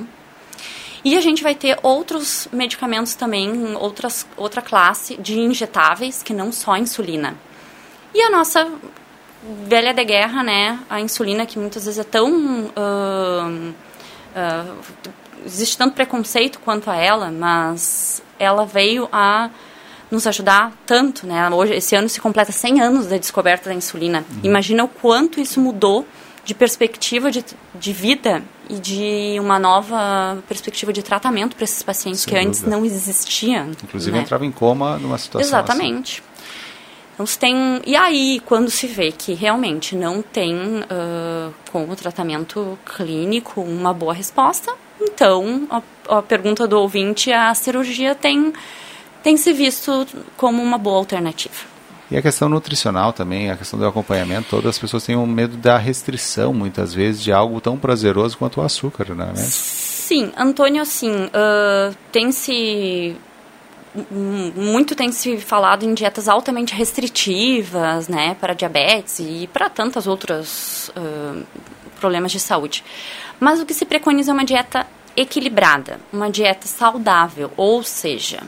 [1.04, 6.52] E a gente vai ter outros medicamentos também, outras, outra classe de injetáveis, que não
[6.52, 7.34] só insulina.
[8.14, 8.70] E a nossa
[9.66, 13.74] velha de guerra, né, a insulina que muitas vezes é tão uh,
[14.36, 15.12] uh,
[15.44, 19.50] existe tanto preconceito quanto a ela, mas ela veio a
[20.10, 21.48] nos ajudar tanto, né?
[21.48, 24.24] Hoje, esse ano se completa 100 anos da descoberta da insulina.
[24.30, 24.40] Uhum.
[24.44, 26.06] Imagina o quanto isso mudou
[26.44, 27.44] de perspectiva de,
[27.74, 32.48] de vida e de uma nova perspectiva de tratamento para esses pacientes Sem que dúvida.
[32.48, 33.68] antes não existia.
[33.82, 34.22] Inclusive né?
[34.22, 36.20] entrava em coma numa situação Exatamente.
[36.20, 36.32] Assim.
[37.14, 37.82] Então, se tem...
[37.86, 43.92] E aí, quando se vê que realmente não tem, uh, com o tratamento clínico, uma
[43.92, 48.52] boa resposta, então, a, a pergunta do ouvinte, a cirurgia tem,
[49.22, 50.06] tem se visto
[50.36, 51.71] como uma boa alternativa.
[52.12, 55.56] E a questão nutricional também, a questão do acompanhamento, todas as pessoas têm um medo
[55.56, 59.46] da restrição, muitas vezes, de algo tão prazeroso quanto o açúcar, não é mesmo?
[59.48, 63.16] Sim, Antônio, assim, uh, tem se
[64.14, 70.90] muito tem se falado em dietas altamente restritivas, né, para diabetes e para tantas outros
[70.90, 71.42] uh,
[71.98, 72.84] problemas de saúde.
[73.40, 74.86] Mas o que se preconiza é uma dieta
[75.16, 78.42] equilibrada, uma dieta saudável, ou seja,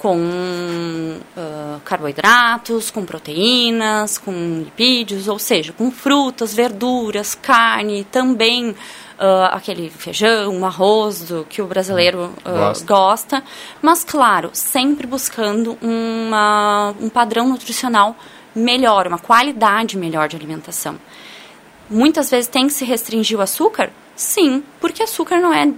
[0.00, 4.32] com uh, carboidratos, com proteínas, com
[4.64, 8.74] lipídios, ou seja, com frutas, verduras, carne, também uh,
[9.50, 12.86] aquele feijão, um arroz do, que o brasileiro uh, gosta.
[12.86, 13.44] gosta.
[13.82, 18.16] mas claro, sempre buscando uma, um padrão nutricional
[18.54, 20.98] melhor, uma qualidade melhor de alimentação.
[21.90, 23.90] Muitas vezes tem que se restringir o açúcar?
[24.16, 25.70] Sim, porque açúcar não é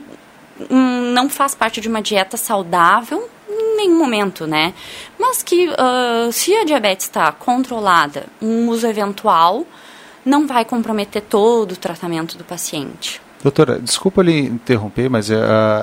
[0.70, 4.74] não faz parte de uma dieta saudável em nenhum momento, né?
[5.18, 9.64] Mas que uh, se a diabetes está controlada, um uso eventual
[10.24, 13.21] não vai comprometer todo o tratamento do paciente.
[13.42, 15.34] Doutora, desculpa lhe interromper, mas uh,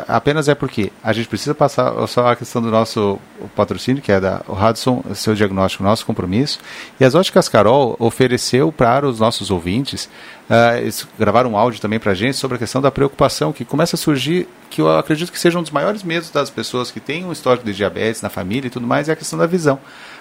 [0.08, 3.20] apenas é porque a gente precisa passar só a questão do nosso
[3.54, 6.58] patrocínio, que é da Hudson, seu diagnóstico, nosso compromisso.
[6.98, 10.10] E as óticas Carol ofereceu para os nossos ouvintes,
[10.50, 14.00] uh, um áudio também para a gente sobre a questão da preocupação que começa a
[14.00, 17.32] surgir, que eu acredito que seja um dos maiores medos das pessoas que têm um
[17.34, 19.80] histórico de diabetes na família e tudo mais, é a questão da visão.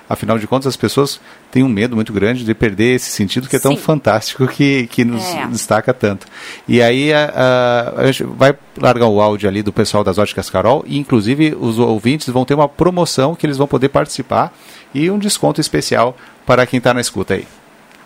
[0.08, 3.56] Afinal de contas, as pessoas têm um medo muito grande de perder esse sentido que
[3.56, 3.82] é tão Sim.
[3.82, 5.46] fantástico que, que nos é.
[5.48, 6.26] destaca tanto.
[6.66, 7.32] E aí a,
[7.96, 11.54] a, a, gente vai largar o áudio ali do pessoal das Óticas Carol e inclusive
[11.60, 14.56] os ouvintes vão ter uma promoção que eles vão poder participar
[14.94, 17.46] e um desconto especial para quem está na escuta aí.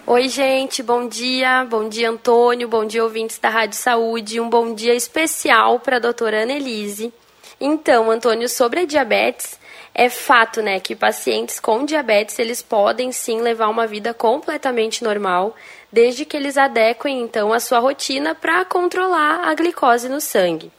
[0.05, 1.65] Oi, gente, bom dia.
[1.65, 2.67] Bom dia, Antônio.
[2.67, 4.41] Bom dia, ouvintes da Rádio Saúde.
[4.41, 7.13] Um bom dia especial para a doutora Annelise.
[7.61, 9.57] Então, Antônio, sobre a diabetes,
[9.95, 15.55] é fato, né, que pacientes com diabetes eles podem sim levar uma vida completamente normal,
[15.93, 20.73] desde que eles adequem então a sua rotina para controlar a glicose no sangue.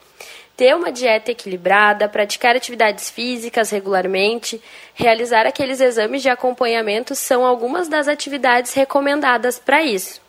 [0.57, 4.61] Ter uma dieta equilibrada, praticar atividades físicas regularmente,
[4.93, 10.21] realizar aqueles exames de acompanhamento são algumas das atividades recomendadas para isso.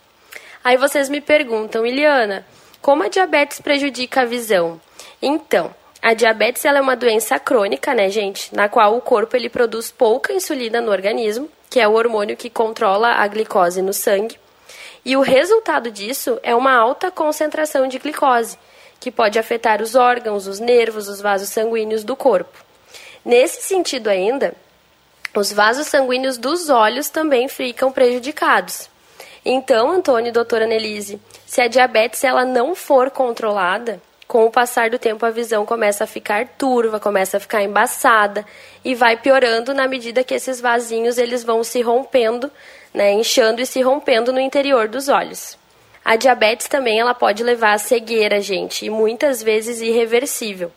[0.62, 2.47] Aí vocês me perguntam, Iliana,
[2.80, 4.80] como a diabetes prejudica a visão?
[5.20, 5.74] Então,
[6.05, 8.55] a diabetes ela é uma doença crônica, né, gente?
[8.55, 12.51] Na qual o corpo ele produz pouca insulina no organismo, que é o hormônio que
[12.51, 14.39] controla a glicose no sangue.
[15.03, 18.59] E o resultado disso é uma alta concentração de glicose,
[19.01, 22.63] que pode afetar os órgãos, os nervos, os vasos sanguíneos do corpo.
[23.25, 24.53] Nesse sentido ainda,
[25.35, 28.91] os vasos sanguíneos dos olhos também ficam prejudicados.
[29.43, 34.91] Então, Antônio e doutora Nelise, se a diabetes ela não for controlada, com o passar
[34.91, 38.45] do tempo a visão começa a ficar turva, começa a ficar embaçada
[38.85, 42.51] e vai piorando na medida que esses vasinhos eles vão se rompendo,
[42.93, 45.59] né, inchando e se rompendo no interior dos olhos.
[46.05, 50.70] A diabetes também ela pode levar à cegueira, gente, e muitas vezes irreversível.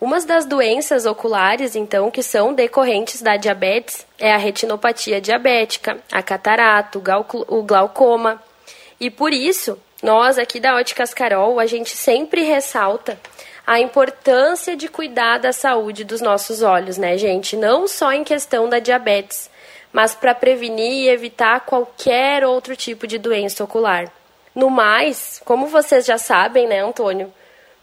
[0.00, 6.22] Umas das doenças oculares, então, que são decorrentes da diabetes é a retinopatia diabética, a
[6.22, 7.00] catarata,
[7.48, 8.40] o glaucoma.
[9.00, 13.18] E por isso, nós aqui da Óticas Carol, a gente sempre ressalta
[13.66, 17.56] a importância de cuidar da saúde dos nossos olhos, né, gente?
[17.56, 19.50] Não só em questão da diabetes,
[19.92, 24.10] mas para prevenir e evitar qualquer outro tipo de doença ocular.
[24.54, 27.32] No mais, como vocês já sabem, né, Antônio,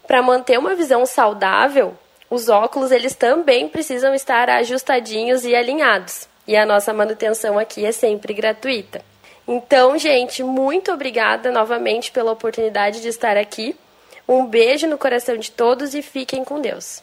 [0.06, 1.94] para manter uma visão saudável,
[2.30, 6.28] os óculos eles também precisam estar ajustadinhos e alinhados.
[6.48, 9.04] E a nossa manutenção aqui é sempre gratuita.
[9.48, 13.76] Então, gente, muito obrigada novamente pela oportunidade de estar aqui.
[14.28, 17.00] Um beijo no coração de todos e fiquem com Deus.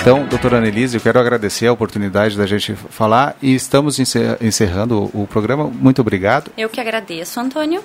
[0.00, 5.26] Então, doutora Annelise, eu quero agradecer a oportunidade da gente falar e estamos encerrando o
[5.26, 5.64] programa.
[5.64, 6.50] Muito obrigado.
[6.56, 7.82] Eu que agradeço, Antônio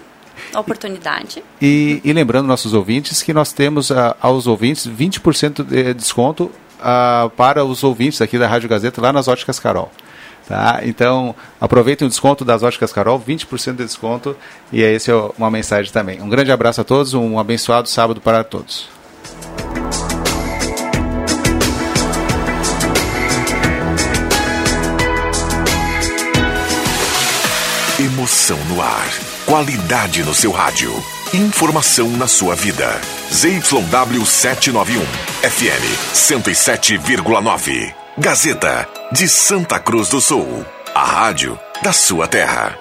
[0.56, 1.44] oportunidade.
[1.62, 7.30] E, e lembrando nossos ouvintes que nós temos uh, aos ouvintes 20% de desconto uh,
[7.32, 9.92] para os ouvintes aqui da Rádio Gazeta lá nas Óticas Carol.
[10.48, 10.82] Tá?
[10.84, 14.36] Então, aproveitem o desconto das Óticas Carol, 20% de desconto,
[14.72, 16.22] e é essa é uma mensagem também.
[16.22, 18.90] Um grande abraço a todos, um abençoado sábado para todos.
[28.00, 29.31] Emoção no ar.
[29.52, 30.90] Qualidade no seu rádio.
[31.34, 32.90] Informação na sua vida.
[33.30, 35.04] ZYW 791.
[35.44, 37.94] FM 107,9.
[38.18, 40.66] Gazeta de Santa Cruz do Sul.
[40.96, 42.80] A rádio da sua terra.